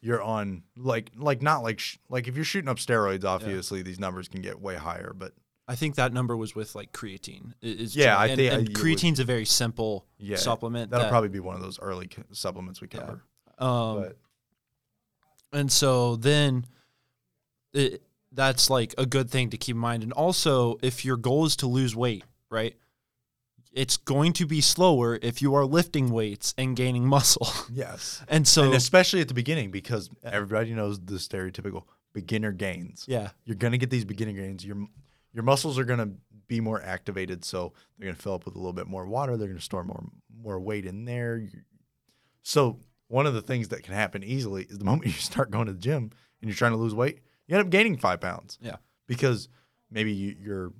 [0.00, 3.98] you're on like like not like sh- like if you're shooting up steroids obviously these
[3.98, 5.32] numbers can get way higher but
[5.66, 7.54] I think that number was with like creatine.
[7.62, 10.90] Is Yeah, I think and you would- creatine's a very simple yeah supplement.
[10.90, 13.00] that'll that, probably be one of those early supplements we Yeah.
[13.00, 13.24] cover
[13.58, 14.16] um, but
[15.52, 16.66] and so then
[17.72, 20.02] it, that's like a good thing to keep in mind.
[20.02, 22.74] And also, if your goal is to lose weight, right?
[23.74, 27.48] It's going to be slower if you are lifting weights and gaining muscle.
[27.72, 28.22] yes.
[28.28, 33.04] And so, and especially at the beginning because everybody knows the stereotypical beginner gains.
[33.08, 34.64] Yeah, you're gonna get these beginner gains.
[34.64, 34.76] Your
[35.32, 36.10] your muscles are gonna
[36.46, 39.36] be more activated so they're gonna fill up with a little bit more water.
[39.36, 41.48] They're gonna store more more weight in there.
[42.42, 45.66] So one of the things that can happen easily is the moment you start going
[45.66, 46.10] to the gym
[46.40, 48.58] and you're trying to lose weight you end up gaining five pounds.
[48.60, 48.76] Yeah.
[49.06, 49.48] because
[49.90, 50.72] maybe you, you're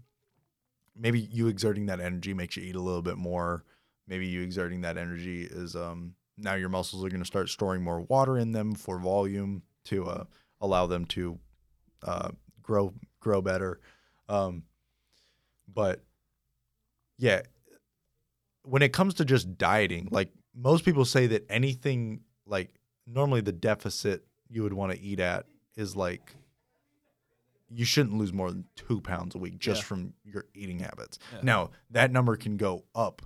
[0.96, 3.64] maybe you exerting that energy makes you eat a little bit more
[4.06, 7.82] maybe you exerting that energy is um now your muscles are going to start storing
[7.82, 10.24] more water in them for volume to uh,
[10.60, 11.38] allow them to
[12.02, 12.30] uh,
[12.62, 13.80] grow grow better.
[14.28, 14.64] Um,
[15.72, 16.02] but
[17.18, 17.42] yeah,
[18.62, 22.70] when it comes to just dieting, like most people say that anything like
[23.06, 26.34] normally the deficit you would want to eat at is like
[27.70, 29.86] you shouldn't lose more than two pounds a week just Yeah.
[29.86, 31.18] from your eating habits.
[31.32, 31.40] Yeah.
[31.42, 33.22] Now that number can go up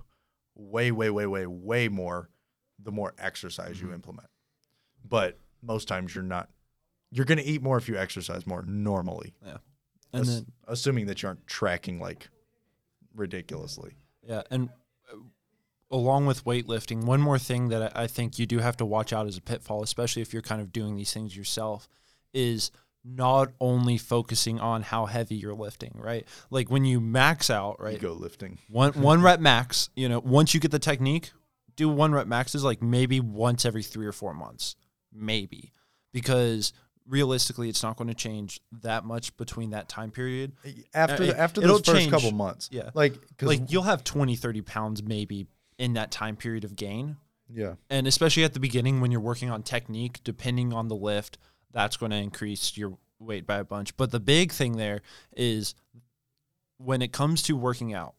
[0.55, 2.29] way, way, way, way, way more
[2.81, 3.93] the more exercise you Mhm.
[3.95, 4.29] implement.
[5.03, 6.49] But most times you're not.
[7.11, 9.57] You're going to eat more if you exercise more normally, Yeah.
[10.13, 12.29] and ass- then assuming that you aren't tracking like
[13.13, 13.95] ridiculously.
[14.23, 14.69] Yeah, and
[15.11, 15.17] uh,
[15.91, 19.27] along with weightlifting, one more thing that I think you do have to watch out
[19.27, 21.87] as a pitfall, especially if you're kind of doing these things yourself,
[22.33, 22.71] is
[23.05, 26.27] not only focusing on how heavy you're lifting, right?
[26.49, 27.95] Like when you max out, right?
[27.95, 28.59] Ego lifting.
[28.69, 31.31] One one rep max, you know, once you get the technique,
[31.75, 34.75] do one rep maxes like maybe once every 3 or 4 months.
[35.13, 35.71] Maybe.
[36.11, 36.73] Because
[37.07, 40.51] realistically, it's not going to change that much between that time period.
[40.93, 42.11] After Uh, the, it- after it'll those first change.
[42.11, 42.89] couple months, Yeah.
[42.93, 47.15] like Like you'll have 20, 30 pounds maybe in that time period of gain.
[47.51, 51.37] yeah, And especially at the beginning when you're working on technique, depending on the lift,
[51.71, 53.95] that's going to increase your weight by a bunch.
[53.97, 55.01] But the big thing there
[55.35, 55.75] is
[56.77, 58.15] when it comes to working out,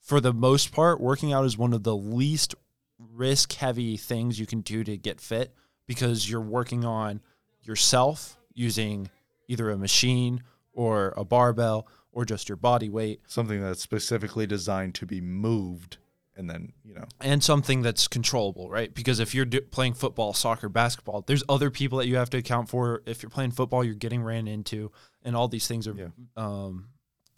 [0.00, 2.54] for the most part, working out is one of the least
[2.98, 5.52] risk heavy things you can do to get fit
[5.86, 7.20] because you're working on
[7.62, 9.10] yourself using
[9.46, 14.94] either a machine or a barbell or just your body weight something that's specifically designed
[14.94, 15.98] to be moved,
[16.38, 18.94] and then you know, and something that's controllable, right?
[18.94, 22.38] Because if you're do- playing football, soccer, basketball, there's other people that you have to
[22.38, 23.02] account for.
[23.06, 24.90] If you're playing football, you're getting ran into,
[25.22, 26.08] and all these things are, Yeah.
[26.36, 26.88] um,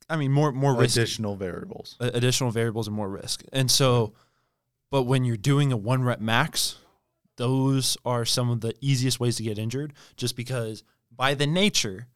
[0.09, 1.97] I mean, more more risk, additional variables.
[1.99, 3.43] additional variables and more risk.
[3.53, 4.13] And so,
[4.91, 6.77] but when you're doing a one rep max,
[7.37, 12.07] those are some of the easiest ways to get injured, just because by the nature.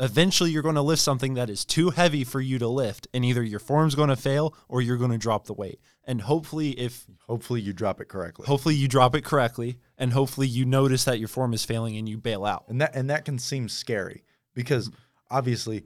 [0.00, 3.24] Eventually, you're going to lift something that is too heavy for you to lift, and
[3.24, 5.80] either your form's going to fail or you're going to drop the weight.
[6.04, 8.46] And hopefully, if Hopefully, you drop it correctly.
[8.46, 12.08] hopefully you drop it correctly and hopefully you notice that your form is failing and
[12.08, 14.90] you bail out and that and that can seem scary because
[15.30, 15.84] obviously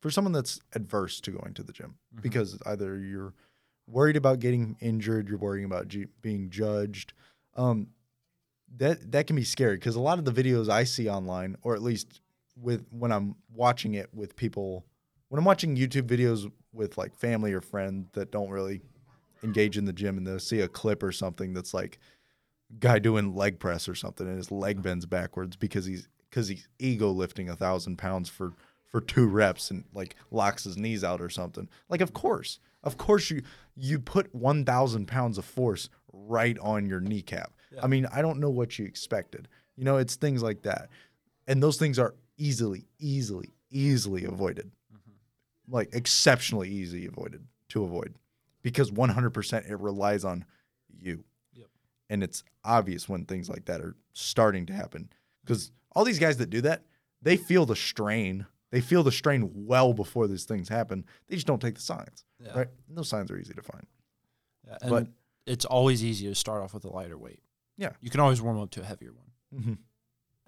[0.00, 3.34] for someone that's adverse to going to the gym because either you're
[3.86, 7.12] worried about getting injured you're worrying about ju- being judged
[7.56, 7.88] um,
[8.78, 11.74] that that can be scary because a lot of the videos i see online or
[11.74, 12.22] at least
[12.60, 14.84] with when i'm watching it with people
[15.28, 18.80] when i'm watching youtube videos with like family or friends that don't really
[19.42, 21.98] engage in the gym and they'll see a clip or something that's like
[22.78, 26.68] guy doing leg press or something and his leg bends backwards because he's because he's
[26.78, 28.52] ego lifting a thousand pounds for
[28.90, 31.68] for two reps and like locks his knees out or something.
[31.88, 33.42] Like of course of course you
[33.74, 37.52] you put 1000 pounds of force right on your kneecap.
[37.82, 39.48] I mean i don't know what you expected.
[39.76, 40.88] You know it's things like that.
[41.46, 44.70] And those things are easily easily easily avoided.
[45.68, 48.14] Like exceptionally easy avoided to avoid.
[48.62, 50.44] Because 100% it relies on
[50.88, 51.24] you.
[51.54, 51.66] Yep.
[52.10, 55.08] and it's obvious when things like that are starting to happen.
[55.44, 56.82] Because all these guys that do that
[57.22, 58.46] they feel the strain.
[58.70, 61.04] They feel the strain well before these things happen.
[61.28, 62.52] They just don't take the signs Yeah.
[62.58, 62.68] right?
[62.88, 63.86] And those signs are easy to find.
[64.66, 65.08] Yeah, and But-
[65.46, 67.42] it's always easy to start off with a lighter weight.
[67.78, 67.92] Yeah.
[68.00, 69.60] you can always warm up to a heavier one.
[69.60, 69.74] Mm-hmm.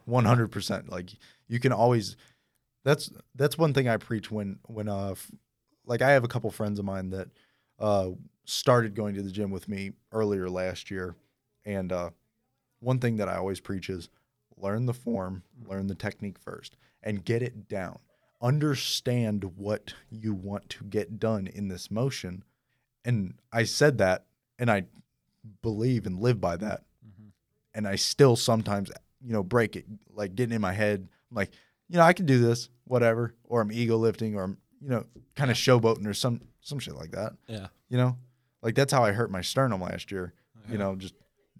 [0.09, 0.91] One hundred percent.
[0.91, 1.11] Like
[1.49, 2.17] you can always.
[2.85, 5.31] That's that's one thing I preach when when uh f-
[5.85, 7.29] like I have a couple friends of mine that
[7.79, 8.11] uh
[8.47, 11.15] started going to the gym with me earlier last year,
[11.67, 12.11] and uh
[12.81, 14.09] one thing that I always preach is
[14.57, 17.99] learn the form, learn the technique first, and get it down.
[18.41, 22.45] Understand what you want to get done in this motion,
[23.05, 24.25] and I said that,
[24.59, 24.85] and I
[25.61, 26.85] believe and live by that
[27.75, 28.91] and I still sometimes,
[29.25, 31.51] you know, break it, like getting in my head, I'm like,
[31.89, 35.05] you know, I can do this, whatever, or I'm ego lifting, or I'm, you know,
[35.35, 37.33] kind of showboating or some some shit like that.
[37.47, 38.17] yeah You know,
[38.63, 40.35] like that's how I hurt my sternum last year.
[40.71, 41.15] You know, just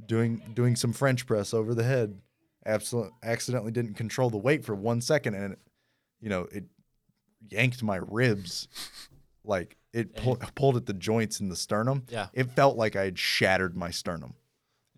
[0.07, 2.21] doing doing some French press over the head,
[2.67, 5.59] absolutely accidentally didn't control the weight for one second, and it,
[6.21, 6.65] you know, it
[7.49, 8.69] yanked my ribs,
[9.45, 12.05] like it pull, pulled at the joints in the sternum.
[12.11, 14.35] yeah It felt like I had shattered my sternum.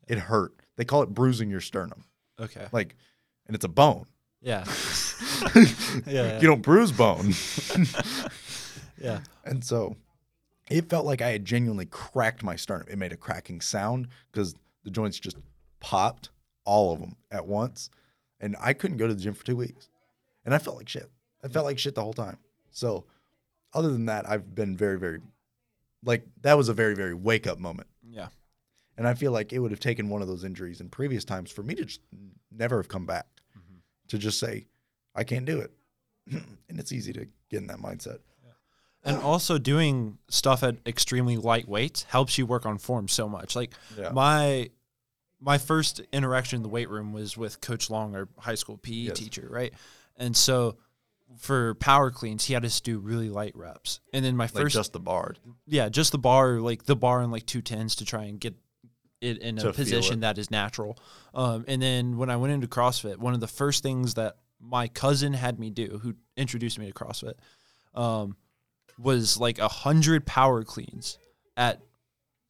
[0.08, 0.52] It hurt.
[0.76, 2.04] They call it bruising your sternum.
[2.40, 2.96] Okay Like,
[3.46, 4.06] and it's a bone.
[4.40, 4.64] yeah
[6.06, 7.32] yeah You don't bruise bone.
[9.00, 9.96] yeah and so
[10.70, 12.86] it felt like I had genuinely cracked my sternum.
[12.88, 15.36] It made a cracking sound because the joints just
[15.80, 16.30] popped,
[16.64, 17.90] all of them at once.
[18.38, 19.88] And I couldn't go to the gym for two weeks.
[20.44, 21.10] And I felt like shit.
[21.42, 22.38] I felt like shit the whole time.
[22.70, 23.04] So,
[23.74, 25.20] other than that, I've been very, very,
[26.04, 27.88] like, that was a very, very wake up moment.
[29.02, 31.24] Yeah And I feel like it would have taken one of those injuries in previous
[31.24, 32.00] times for me to just
[32.50, 33.78] never have come back mm-hmm.
[34.08, 34.66] to just say,
[35.14, 35.72] I can't do it.
[36.68, 38.18] and it's easy to get in that mindset.
[39.02, 43.56] and also doing stuff at extremely light weights helps you work on form so much
[43.56, 44.10] like Yeah.
[44.10, 44.70] my
[45.40, 48.92] my first interaction in the weight room was with coach long our high school pe
[48.92, 49.18] Yes.
[49.18, 49.72] teacher right
[50.16, 50.76] and so
[51.38, 54.74] for power cleans he had us do really light reps and then my Like first
[54.76, 55.34] just the bar.
[55.66, 58.54] yeah just the bar like the bar and like two tens to try and get
[59.20, 60.98] it in a position that is natural.
[61.34, 64.88] Um, and then when i went into crossfit one of the first things that my
[64.88, 67.34] cousin had me do who introduced me to crossfit
[67.94, 68.36] um,
[68.98, 71.18] was like a hundred power cleans
[71.56, 71.80] at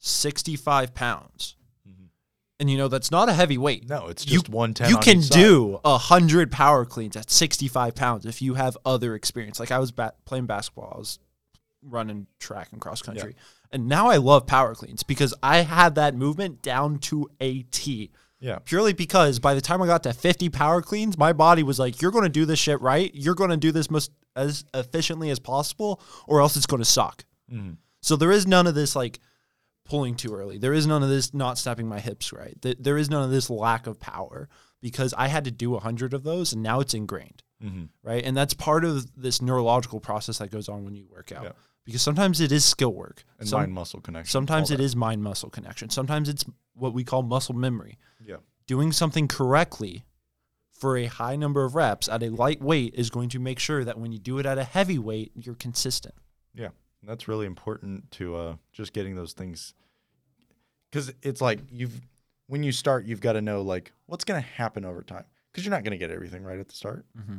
[0.01, 1.57] 65 pounds.
[2.59, 3.89] And you know that's not a heavy weight.
[3.89, 4.91] No, it's You- just one ten.
[4.91, 9.59] you can do a hundred power cleans at 65 pounds if you have other experience.
[9.59, 11.19] Like I was ba- playing basketball, I was
[11.83, 13.35] running track and cross country,
[13.73, 18.11] and now I love power cleans because I had that movement down to a T.
[18.41, 18.59] Yeah.
[18.65, 22.01] Purely because by the time I got to 50 power cleans, my body was like,
[22.01, 23.11] you're going to do this shit right.
[23.15, 26.85] You're going to do this most as efficiently as possible, or else it's going to
[26.87, 27.25] suck.
[27.53, 27.77] Mhm.
[28.01, 29.19] So there is none of this like
[29.85, 30.57] pulling too early.
[30.57, 32.57] There is none of this not snapping my hips right.
[32.63, 34.49] There is none of this lack of power
[34.81, 37.85] because I had to do 100 of those and now it's ingrained Mm-hmm.
[38.03, 38.25] right?
[38.25, 41.45] And that's part of this neurological process that goes on when you work out.
[41.45, 41.51] Yeah.
[41.85, 43.25] Because sometimes it is skill work.
[43.39, 44.31] And Some- mind muscle connection.
[44.31, 44.85] sometimes it that.
[44.85, 45.91] is mind muscle connection.
[45.91, 47.99] Sometimes it's what we call muscle memory.
[48.25, 48.37] Yeah.
[48.67, 50.05] Doing something correctly
[50.71, 53.85] for a high number of reps at a light weight is going to make sure
[53.85, 56.15] that when you do it at a heavy weight, you're consistent.
[56.55, 56.69] Yeah,
[57.03, 59.75] that's really important to uh, just getting those things
[60.91, 62.01] because it's like you've
[62.47, 65.65] when you start, you've got to know like what's going to happen over time because
[65.65, 67.05] you're not going to get everything right at the start.
[67.19, 67.39] Mm-hmm.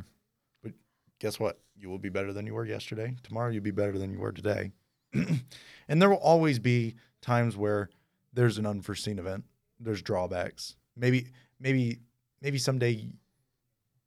[1.22, 1.60] Guess what?
[1.76, 3.14] You will be better than you were yesterday.
[3.22, 4.72] Tomorrow, you'll be better than you were today.
[5.14, 7.90] and there will always be times where
[8.32, 9.44] there's an unforeseen event.
[9.78, 10.74] There's drawbacks.
[10.96, 11.28] Maybe,
[11.60, 12.00] maybe,
[12.40, 13.08] maybe someday,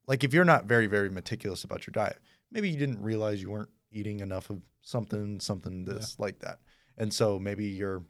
[0.08, 2.20] like if you're not very, very meticulous about your diet,
[2.52, 6.60] maybe you didn't realize you weren't eating enough of something, something this, like that.
[6.98, 8.04] And so maybe you're,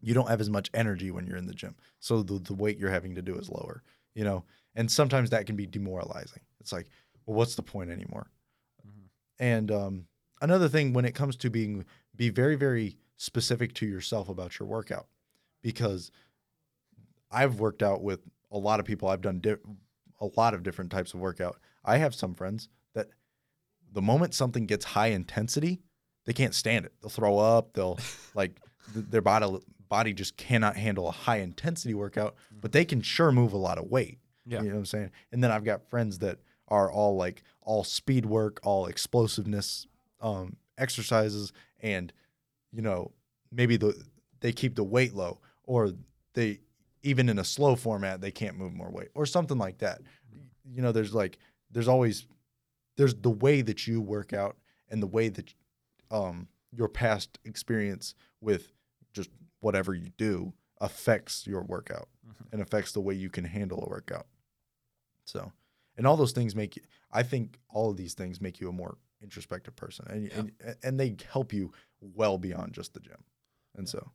[0.00, 1.74] you don't have as much energy when you're in the gym.
[1.98, 3.82] So the, the weight you're having to do is lower,
[4.14, 4.44] you know?
[4.76, 6.42] And sometimes that can be demoralizing.
[6.60, 6.86] It's like,
[7.28, 8.30] well, what's the point anymore?
[9.38, 10.06] And um,
[10.40, 11.84] another thing when it comes to being,
[12.16, 15.06] be very, very specific to yourself about your workout
[15.62, 16.10] because
[17.30, 18.20] I've worked out with
[18.50, 19.08] a lot of people.
[19.08, 19.56] I've done di-
[20.20, 21.58] a lot of different types of workout.
[21.84, 23.08] I have some friends that
[23.92, 25.82] the moment something gets high intensity,
[26.24, 26.94] they can't stand it.
[27.02, 27.74] They'll throw up.
[27.74, 27.98] They'll
[28.34, 28.58] like
[28.94, 29.58] th- their body
[29.88, 33.76] body just cannot handle a high intensity workout, but they can sure move a lot
[33.76, 34.18] of weight.
[34.46, 34.62] Yeah.
[34.62, 35.10] You know what I'm saying?
[35.30, 39.86] And then I've got friends that are all like all speed work, all explosiveness
[40.20, 42.12] um, exercises, and
[42.72, 43.12] you know
[43.50, 43.94] maybe the
[44.40, 45.92] they keep the weight low, or
[46.34, 46.60] they
[47.02, 50.00] even in a slow format they can't move more weight, or something like that.
[50.64, 51.38] You know, there's like
[51.70, 52.26] there's always
[52.96, 54.56] there's the way that you work out
[54.90, 55.54] and the way that
[56.10, 58.72] um, your past experience with
[59.12, 62.08] just whatever you do affects your workout
[62.52, 64.26] and affects the way you can handle a workout.
[65.24, 65.52] So,
[65.98, 66.82] and all those things make you,
[67.12, 70.38] I think all of these things make you a more introspective person and, Yeah.
[70.38, 73.22] and, and they help you well beyond just the gym.
[73.76, 74.12] And so,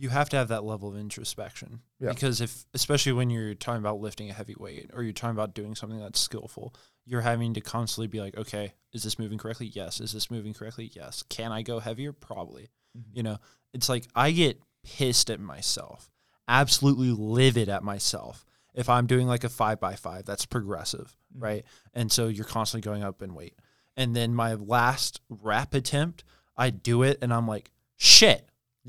[0.00, 2.10] You have to have that level of introspection Yeah.
[2.12, 5.54] because if, especially when you're talking about lifting a heavy weight or you're talking about
[5.54, 6.72] doing something that's skillful,
[7.04, 9.66] you're having to constantly be like, okay, is this moving correctly?
[9.66, 10.00] Yes.
[10.00, 10.90] Is this moving correctly?
[10.94, 11.24] Yes.
[11.28, 12.12] Can I go heavier?
[12.12, 12.68] Probably.
[12.96, 13.02] Mhm.
[13.12, 13.38] You know,
[13.74, 16.10] it's like I get pissed at myself,
[16.46, 18.46] absolutely livid at myself
[18.78, 21.42] if I'm doing like a five by five that's progressive, Mhm.
[21.42, 21.64] right?
[21.92, 23.58] And so you're constantly going up in weight.
[23.96, 26.24] And then my last rep attempt,
[26.56, 28.48] I do it and I'm like, shit,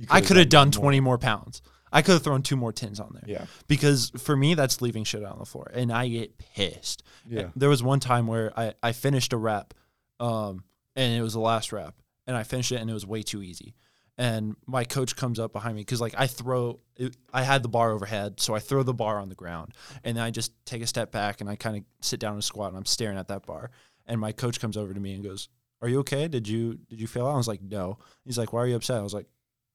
[0.09, 0.81] I could have done more.
[0.83, 1.61] 20 more pounds.
[1.91, 3.45] I could have thrown two more tins on there Yeah.
[3.67, 5.71] because for me, that's leaving shit on the floor.
[5.73, 7.01] And I get pissed.
[7.27, 7.49] Yeah.
[7.55, 9.73] There was one time where I, I finished a rep
[10.19, 10.63] um,
[10.95, 11.95] and it was the last rep
[12.27, 13.73] and I finished it and it was way too easy.
[14.19, 17.69] And my coach comes up behind me because like I throw, it, I had the
[17.69, 20.81] bar overhead, so I throw the bar on the ground, and then I just take
[20.81, 23.29] a step back and I kind of sit down and squat, and I'm staring at
[23.29, 23.71] that bar.
[24.05, 25.47] And my coach comes over to me and goes,
[25.81, 26.27] "Are you okay?
[26.27, 28.75] Did you did you fail out?" I was like, "No." He's like, "Why are you
[28.75, 29.27] upset?" I was like,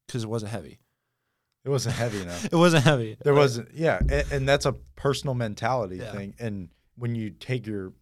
[0.07, 0.79] "Because it wasn't heavy.
[1.65, 2.45] It wasn't heavy enough.
[2.53, 3.17] It wasn't heavy.
[3.25, 6.13] There wasn't, yeah, and, and that's a personal mentality Yeah.
[6.13, 6.35] thing.
[6.39, 7.95] And when you take your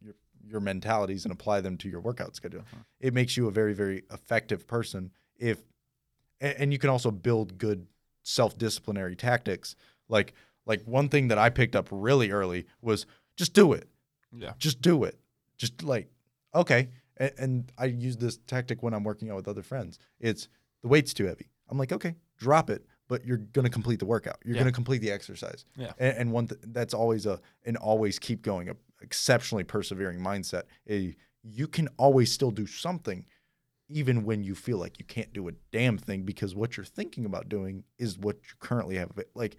[0.00, 2.82] your your mentalities and apply them to your workout schedule, Uh-huh.
[3.00, 5.10] it makes you a very very effective person.
[5.36, 5.58] If
[6.42, 7.86] and, and you can also build good
[8.22, 9.74] self disciplinary tactics.
[10.08, 10.34] Like
[10.66, 13.88] like one thing that I picked up really early was just do it,
[14.30, 14.52] Yeah.
[14.58, 15.18] just do it,
[15.56, 16.10] just like
[16.54, 16.90] okay.
[17.16, 19.98] And, and I use this tactic when I'm working out with other friends.
[20.20, 20.48] It's
[20.82, 21.48] the weight's too heavy.
[21.70, 24.36] I'm like okay, drop it, but you're gonna complete the workout.
[24.44, 24.62] You're Yeah.
[24.62, 25.64] gonna complete the exercise.
[25.76, 25.92] Yeah.
[25.98, 30.64] And, and one th- that's always a an always keep going, a exceptionally persevering mindset.
[30.88, 33.24] A you can always still do something,
[33.92, 37.24] even when you feel like you can't do a damn thing because what you're thinking
[37.24, 39.10] about doing is what you currently have.
[39.34, 39.56] Like,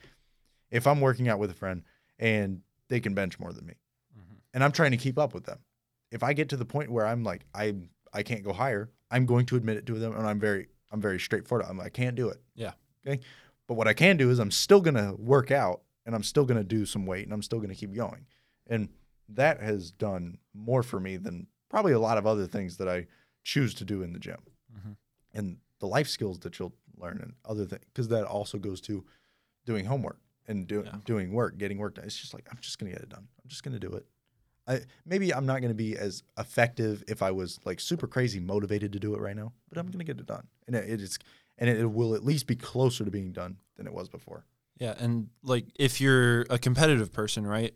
[0.72, 1.84] if I'm working out with a friend
[2.20, 3.74] and they can bench more than me,
[4.18, 4.38] Mhm.
[4.54, 5.60] and I'm trying to keep up with them,
[6.12, 7.76] if I get to the point where I'm like I
[8.12, 11.02] I can't go higher, I'm going to admit it to them, and I'm very I'm
[11.02, 11.66] very straightforward.
[11.68, 12.40] I'm like, I can't do it.
[12.54, 12.74] Yeah.
[13.08, 13.24] Okay.
[13.68, 16.64] But what I can do is I'm still gonna work out and I'm still gonna
[16.64, 18.28] do some weight and I'm still gonna keep going.
[18.68, 18.90] And
[19.30, 23.08] that has done more for me than probably a lot of other things that I
[23.44, 24.39] choose to do in the gym.
[24.76, 24.96] Mhm.
[25.34, 29.04] And the life skills that you'll learn and other things, because that also goes to
[29.66, 30.98] doing homework and do, Yeah.
[31.06, 32.06] doing work, getting work done.
[32.06, 33.28] It's just like I'm just gonna get it done.
[33.44, 34.06] I'm just gonna do it.
[34.66, 38.94] I maybe I'm not gonna be as effective if I was like super crazy motivated
[38.94, 41.20] to do it right now, but I'm gonna get it done, and it, it is
[41.58, 44.46] and it will at least be closer to being done than it was before.
[44.80, 47.76] Yeah, and like if you're a competitive person, right?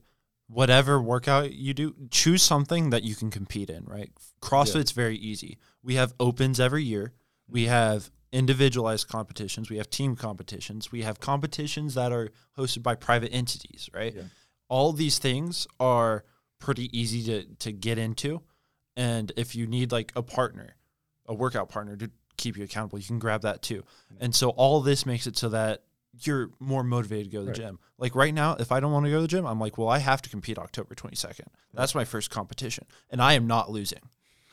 [0.49, 4.09] Whatever workout you do, choose something that you can compete in, right?
[4.41, 5.57] CrossFit's very easy.
[5.83, 7.13] We have opens every year.
[7.49, 12.95] We have individualized competitions, we have team competitions, we have competitions that are hosted by
[12.95, 14.13] private entities, right?
[14.13, 14.23] Yeah.
[14.69, 16.25] All these things are
[16.59, 18.41] pretty easy to to get into.
[18.95, 20.75] And if you need like a partner,
[21.25, 23.83] a workout partner to keep you accountable, you can grab that too.
[24.19, 25.83] And so all this makes it so that
[26.21, 27.57] you're more motivated to go to the Right.
[27.57, 27.79] gym.
[27.97, 29.89] Like right now, if I don't want to go to the gym, I'm like, well,
[29.89, 31.47] I have to compete October 22nd.
[31.73, 34.01] That's my first competition, and I am not losing.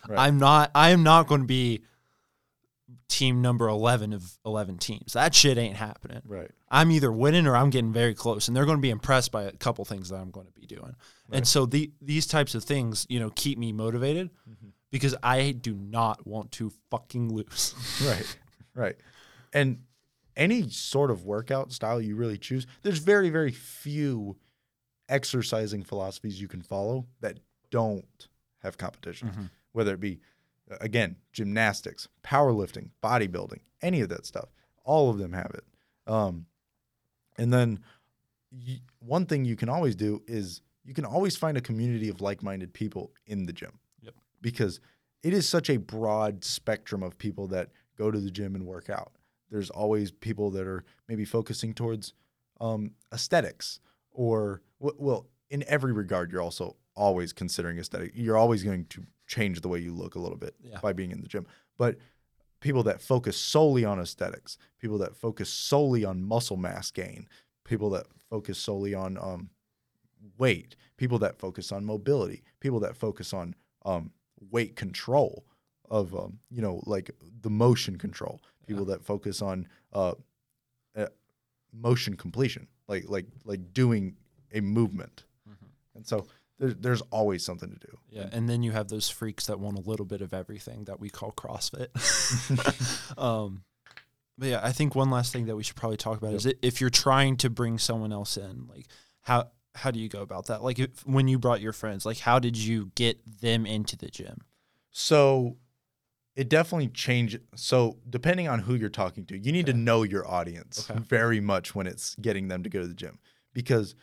[0.08, 0.18] Right.
[0.18, 0.70] I'm not.
[0.74, 1.82] I am not going to be
[3.08, 5.12] team number 11 of 11 teams.
[5.14, 6.20] That shit ain't happening.
[6.26, 6.50] Right.
[6.70, 9.44] I'm either winning or I'm getting very close, and they're going to be impressed by
[9.44, 10.94] a couple things that I'm going to be doing.
[11.30, 14.68] And so the these types of things, you know, keep me motivated Mm-hmm.
[14.90, 17.74] because I do not want to fucking lose.
[18.04, 18.36] Right.
[18.74, 18.96] Right.
[19.52, 19.78] And
[20.36, 24.36] any sort of workout style you really choose, there's very, very few
[25.08, 27.38] exercising philosophies you can follow that
[27.70, 28.28] don't
[28.62, 29.28] have competition.
[29.30, 29.50] Mhm.
[29.72, 30.20] Whether it be,
[30.70, 34.48] uh, again, gymnastics, powerlifting, bodybuilding, any of that stuff,
[34.84, 35.64] all of them have it.
[36.06, 36.46] Um,
[37.36, 37.80] and then
[38.50, 42.20] y- one thing you can always do is you can always find a community of
[42.20, 43.78] like minded people in the gym.
[44.02, 44.14] Yep.
[44.40, 44.80] Because
[45.22, 48.88] it is such a broad spectrum of people that go to the gym and work
[48.90, 49.12] out.
[49.50, 52.12] There's always people that are maybe focusing towards
[52.60, 53.80] um, aesthetics
[54.10, 58.12] or, well, in every regard, you're also always considering aesthetic.
[58.14, 60.78] You're always going to change the way you look a little bit Yeah.
[60.80, 61.46] by being in the gym.
[61.76, 61.96] But
[62.60, 67.28] people that focus solely on aesthetics, people that focus solely on muscle mass gain,
[67.64, 69.50] people that focus solely on um,
[70.38, 74.12] weight, people that focus on mobility, people that focus on um,
[74.50, 75.44] weight control
[75.90, 77.10] of um, you know like
[77.42, 80.14] the motion control, people that focus on uh,
[80.96, 81.06] uh,
[81.72, 84.16] motion completion, like like like doing
[84.52, 85.24] a movement,
[85.94, 86.26] and so
[86.58, 87.98] there's there's always something to do.
[88.10, 91.00] Yeah, and then you have those freaks that want a little bit of everything that
[91.00, 91.88] we call CrossFit.
[93.18, 93.64] um,
[94.38, 96.54] but yeah, I think one last thing that we should probably talk about is i-
[96.62, 98.86] if you're trying to bring someone else in, like
[99.22, 100.62] how how do you go about that?
[100.62, 104.06] Like if, when you brought your friends, like how did you get them into the
[104.08, 104.42] gym?
[104.92, 105.56] So
[106.36, 107.40] it definitely changes.
[107.54, 110.98] So depending on who you're talking to, you need to know your audience Okay.
[111.00, 113.18] very much when it's getting them to go to the gym
[113.52, 113.94] because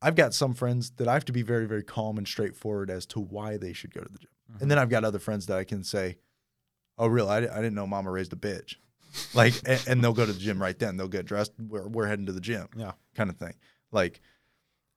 [0.00, 3.04] I've got some friends that I have to be very, very calm and straightforward as
[3.06, 4.30] to why they should go to the gym.
[4.50, 4.62] Mm-hmm.
[4.62, 6.16] And then I've got other friends that I can say,
[6.96, 7.28] "Oh, really?
[7.28, 8.76] I, I didn't know Mama raised a bitch."
[9.34, 10.96] Like, and, and they'll go to the gym right then.
[10.98, 11.52] They'll get dressed.
[11.58, 12.92] We're, we're heading to the gym Yeah.
[13.16, 13.54] kind of thing.
[13.90, 14.20] Like,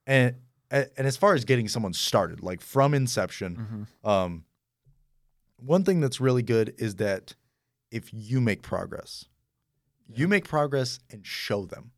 [0.05, 0.35] and
[0.69, 4.07] and as far as getting someone started, like from inception, Mhm.
[4.09, 4.43] um,
[5.63, 7.35] one thing that's really good is that
[7.91, 9.25] if you make progress,
[10.07, 11.91] you make progress and show them,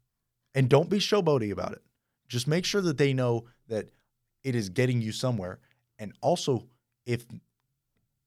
[0.54, 1.82] and don't be showboaty about it.
[2.28, 3.90] Just make sure that they know that
[4.44, 5.60] it is getting you somewhere,
[5.98, 6.68] and also
[7.06, 7.26] if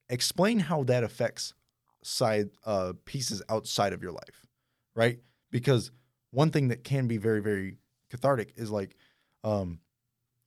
[0.09, 1.55] explain how that affects
[2.03, 4.47] side uh, pieces outside of your life,
[4.95, 5.19] right?
[5.51, 5.91] Because
[6.31, 7.77] one thing that can be very very
[8.11, 8.97] cathartic is like
[9.45, 9.81] um,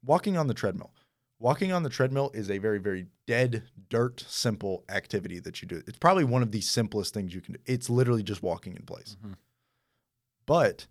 [0.04, 0.92] walking on the treadmill.
[1.40, 5.84] Walking on the treadmill is a very, very dead, dirt, simple activity that you do.
[5.86, 7.60] It's probably one of the simplest things you can do.
[7.68, 9.16] It's literally just walking in place.
[9.24, 9.36] Mhm.
[10.48, 10.88] But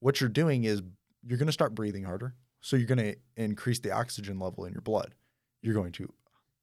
[0.00, 0.80] what you're doing is
[1.22, 2.34] you're going to start breathing harder.
[2.62, 5.14] So you're going to increase the oxygen level in your blood.
[5.60, 6.10] You're going to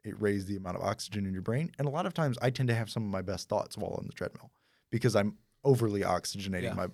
[0.04, 1.72] it raise the amount of oxygen in your brain.
[1.78, 3.94] And a lot of times I tend to have some of my best thoughts while
[4.00, 4.50] on the treadmill
[4.90, 6.74] because I'm overly oxygenating Yeah.
[6.74, 6.88] my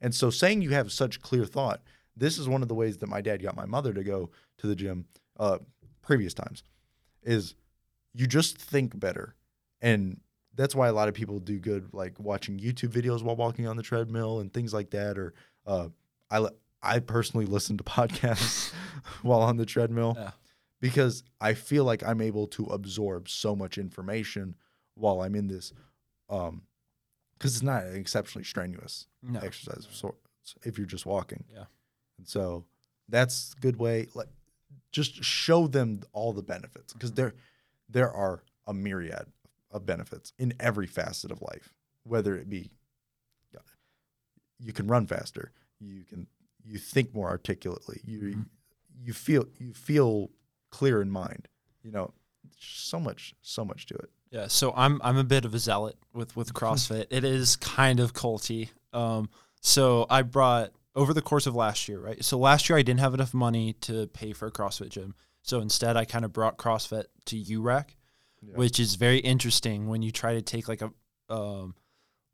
[0.00, 1.80] and so saying you have such clear thought,
[2.16, 4.66] this is one of the ways that my dad got my mother to go to
[4.66, 5.06] the gym
[5.38, 5.58] uh,
[6.02, 6.64] previous times,
[7.22, 7.54] is
[8.14, 9.34] you just think better.
[9.80, 10.20] And
[10.54, 13.76] that's why a lot of people do good, like watching YouTube videos while walking on
[13.76, 15.16] the treadmill and things like that.
[15.18, 15.34] Or
[15.66, 15.88] uh,
[16.30, 16.48] I,
[16.82, 18.72] I personally listen to podcasts
[19.22, 20.30] while on the treadmill Yeah.
[20.80, 24.56] because I feel like I'm able to absorb so much information
[24.94, 25.72] while I'm in this.
[26.28, 26.62] Um,
[27.38, 29.38] because it's not an exceptionally strenuous No.
[29.38, 30.18] exercise of sorts
[30.64, 31.44] if you're just walking.
[31.54, 31.64] Yeah.
[32.18, 32.64] And so
[33.08, 34.08] that's a good way.
[34.14, 34.26] Like
[34.90, 37.34] just show them all the benefits because there
[37.88, 39.26] there are a myriad
[39.70, 41.72] of benefits in every facet of life,
[42.04, 42.70] whether it be
[44.60, 46.26] you can run faster, you can
[46.64, 48.46] you think more articulately, you Mhm.
[49.00, 50.30] you feel you feel
[50.70, 51.48] clear in mind.
[51.82, 52.12] You know,
[52.58, 54.10] so much so much to it.
[54.30, 57.06] Yeah, so I'm I'm a bit of a zealot with with CrossFit.
[57.10, 58.70] it is kind of culty.
[58.92, 59.30] Um,
[59.60, 62.24] so I brought over the course of last year, right?
[62.24, 65.14] So last year I didn't have enough money to pay for a CrossFit gym.
[65.48, 67.84] So instead I kind of brought CrossFit to UREC,
[68.42, 68.54] Yeah.
[68.56, 70.90] which is very interesting when you try to take like a
[71.32, 71.74] um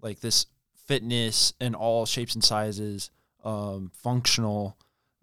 [0.02, 0.46] like this
[0.86, 3.10] fitness in all shapes and sizes
[3.44, 4.76] um, functional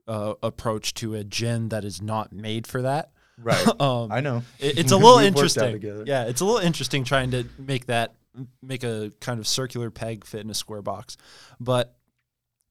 [0.07, 3.11] uh, approach to a gym that is not made for that.
[3.37, 3.67] Right.
[3.81, 4.43] um, I know.
[4.59, 6.07] it- it's a little We've worked out interesting.
[6.07, 8.15] Yeah, it's a little interesting trying to make that
[8.61, 11.17] make a kind of circular peg fit in a square box.
[11.59, 11.93] But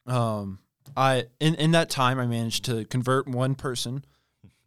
[0.06, 0.60] um
[0.96, 4.04] I in in that time I managed to convert one person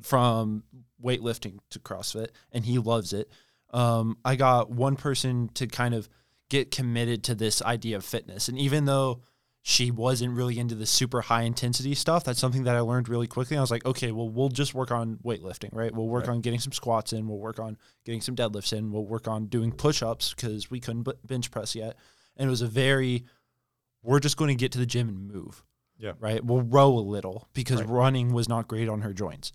[0.04, 0.64] from
[1.04, 3.30] weightlifting to CrossFit and he loves it.
[3.72, 6.08] Um I got one person to kind of
[6.50, 9.22] get committed to this idea of fitness and even though
[9.66, 12.26] she wasn't really into the super high intensity stuff.
[12.26, 13.56] That's something that I learned really quickly.
[13.56, 15.90] I was like, okay, well, we'll just work on weightlifting, right?
[15.96, 16.34] We'll work Right.
[16.34, 17.30] on getting some squats in.
[17.30, 18.92] We'll work on getting some deadlifts in.
[18.92, 21.96] We'll work on doing push ups because we couldn't bench press yet.
[22.36, 23.24] And it was a very,
[24.02, 25.64] we're just going to get to the gym and move.
[25.98, 26.12] Yeah.
[26.20, 26.44] Right.
[26.44, 27.90] We'll row a little because Right.
[27.90, 29.54] running was not great on her joints.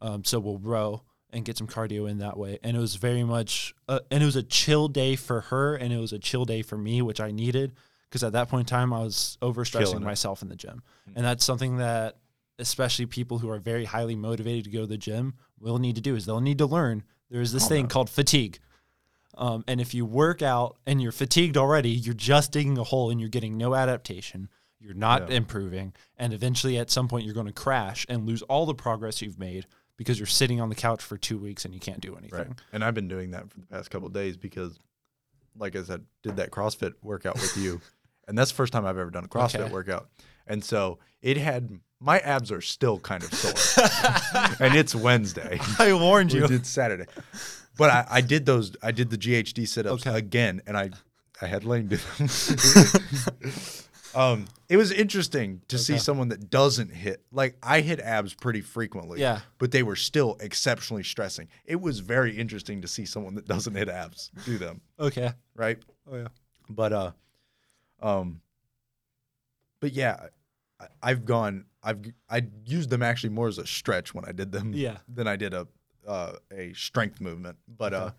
[0.00, 2.58] Um, so we'll row and get some cardio in that way.
[2.62, 5.92] And it was very much, uh, and it was a chill day for her and
[5.92, 7.74] it was a chill day for me, which I needed
[8.08, 10.82] because at that point in time I was overstressing myself in the gym.
[11.08, 11.12] Mm.
[11.16, 12.16] And that's something that
[12.58, 16.00] especially people who are very highly motivated to go to the gym will need to
[16.00, 17.90] do is they'll need to learn there's this Calm thing down.
[17.90, 18.58] called fatigue.
[19.38, 23.10] Um, and if you work out and you're fatigued already, you're just digging a hole
[23.10, 24.48] and you're getting no adaptation.
[24.80, 25.36] You're not Yeah.
[25.36, 25.94] improving.
[26.16, 29.38] And eventually at some point you're going to crash and lose all the progress you've
[29.38, 29.66] made
[30.00, 32.38] because you're sitting on the couch for two weeks and you can't do anything.
[32.38, 32.48] Right.
[32.72, 34.78] And I've been doing that for the past couple of days because,
[35.58, 37.82] like I said, did that CrossFit workout with you,
[38.26, 39.70] and that's the first time I've ever done a CrossFit Okay.
[39.72, 40.08] workout.
[40.46, 45.60] And so it had my abs are still kind of sore, and it's Wednesday.
[45.78, 46.46] I warned you.
[46.46, 47.04] did Saturday,
[47.76, 48.72] but I, I did those.
[48.82, 50.16] I did the GHD sit-ups Okay.
[50.16, 50.92] again, and I
[51.42, 52.28] I had Lane do them.
[54.14, 56.00] um, it was interesting to see Okay.
[56.00, 57.22] someone that doesn't hit.
[57.32, 59.40] Like I hit abs pretty frequently Yeah.
[59.58, 61.48] but they were still exceptionally stressing.
[61.64, 65.32] It was very interesting to see someone that doesn't hit abs do them, Okay.
[65.54, 65.78] right?
[66.10, 66.28] Oh yeah.
[66.68, 67.12] But uh,
[68.00, 68.40] um,
[69.80, 70.26] but yeah,
[70.80, 71.66] I, I've gone.
[71.82, 74.98] I've I used them actually more as a stretch when I did them, Yeah.
[75.08, 75.66] than I did a
[76.06, 77.58] uh, a strength movement.
[77.68, 78.10] But uh.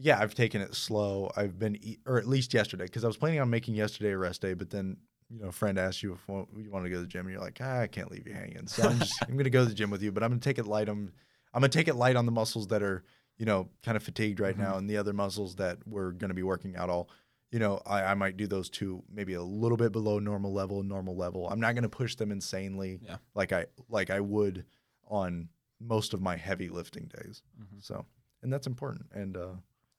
[0.00, 1.30] Yeah, I've taken it slow.
[1.36, 4.40] I've been, or at least yesterday, because I was planning on making yesterday a rest
[4.42, 4.96] day, but then.
[5.32, 7.30] You know, a friend asked you if you want to go to the gym, and
[7.30, 8.66] you're like, ah, I can't leave you hanging.
[8.66, 10.58] So I'm just, I'm gonna go to the gym with you, but I'm gonna take
[10.58, 10.88] it light.
[10.88, 11.12] on
[11.54, 13.04] I'm gonna take it light on the muscles that are,
[13.38, 14.60] you know, kind of fatigued right Mm-hmm.
[14.64, 17.10] now, and the other muscles that we're gonna be working out all.
[17.52, 20.82] You know, I, I might do those two, maybe a little bit below normal level,
[20.82, 21.48] normal level.
[21.48, 23.18] I'm not gonna push them insanely, Yeah.
[23.36, 24.64] like I like I would
[25.06, 25.48] on
[25.78, 27.44] most of my heavy lifting days.
[27.56, 27.80] Mhm.
[27.80, 28.04] So,
[28.42, 29.06] and that's important.
[29.12, 29.52] And uh,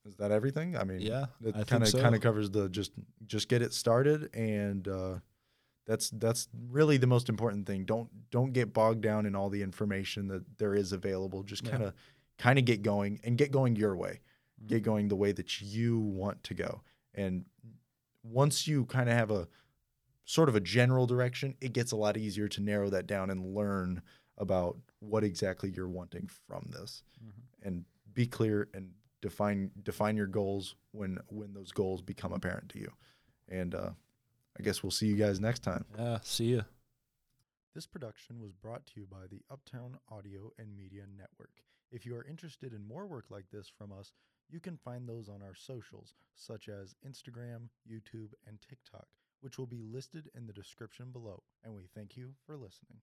[0.06, 0.76] is that everything?
[0.76, 2.02] I mean, Yeah, it kind of so.
[2.02, 2.92] kind of covers the just
[3.26, 5.16] just get it started and uh,
[5.86, 9.62] that's that's really the most important thing don't don't get bogged down in all the
[9.62, 11.94] information that there is available just kind of
[12.38, 14.22] kind of get going and get going your way
[14.60, 14.68] Mm-hmm.
[14.76, 16.82] get going the way that you want to go
[17.16, 17.46] and
[18.24, 19.48] once you kind of have a
[20.26, 23.56] sort of a general direction it gets a lot easier to narrow that down and
[23.56, 24.04] learn
[24.38, 27.32] about what exactly you're wanting from this Mhm.
[27.64, 28.92] and be clear and
[29.22, 32.92] define define your goals when when those goals become apparent to you
[33.50, 33.90] and uh
[34.60, 36.20] i guess we'll see you guys next time Yeah.
[36.24, 36.62] See ya.
[37.76, 41.62] this production was brought to you by the uptown audio and media network
[41.92, 44.12] if you are interested in more work like this from us
[44.50, 49.08] you can find those on our socials such as instagram youtube and tiktok
[49.42, 53.02] which will be listed in the description below and we thank you for listening